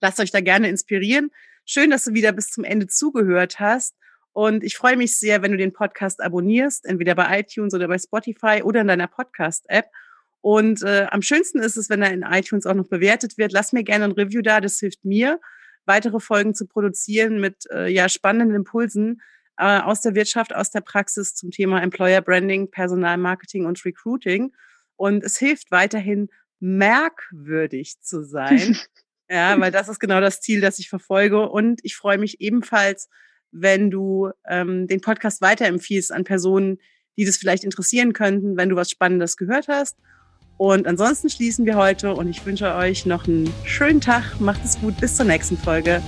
[0.00, 1.30] Lasst euch da gerne inspirieren.
[1.64, 3.94] Schön, dass du wieder bis zum Ende zugehört hast.
[4.32, 7.98] Und ich freue mich sehr, wenn du den Podcast abonnierst, entweder bei iTunes oder bei
[7.98, 9.86] Spotify oder in deiner Podcast-App.
[10.40, 13.52] Und äh, am schönsten ist es, wenn er in iTunes auch noch bewertet wird.
[13.52, 15.40] Lass mir gerne ein Review da, das hilft mir,
[15.84, 19.20] weitere Folgen zu produzieren mit äh, ja spannenden Impulsen
[19.60, 24.52] äh, aus der Wirtschaft, aus der Praxis zum Thema Employer Branding, Personalmarketing und Recruiting.
[24.96, 26.28] Und es hilft weiterhin,
[26.60, 28.76] merkwürdig zu sein.
[29.30, 31.48] ja, weil das ist genau das Ziel, das ich verfolge.
[31.48, 33.08] Und ich freue mich ebenfalls,
[33.52, 36.78] wenn du ähm, den Podcast weiterempfiehlst an Personen,
[37.18, 39.98] die das vielleicht interessieren könnten, wenn du was Spannendes gehört hast.
[40.56, 44.40] Und ansonsten schließen wir heute und ich wünsche euch noch einen schönen Tag.
[44.40, 44.98] Macht es gut.
[45.00, 46.02] Bis zur nächsten Folge.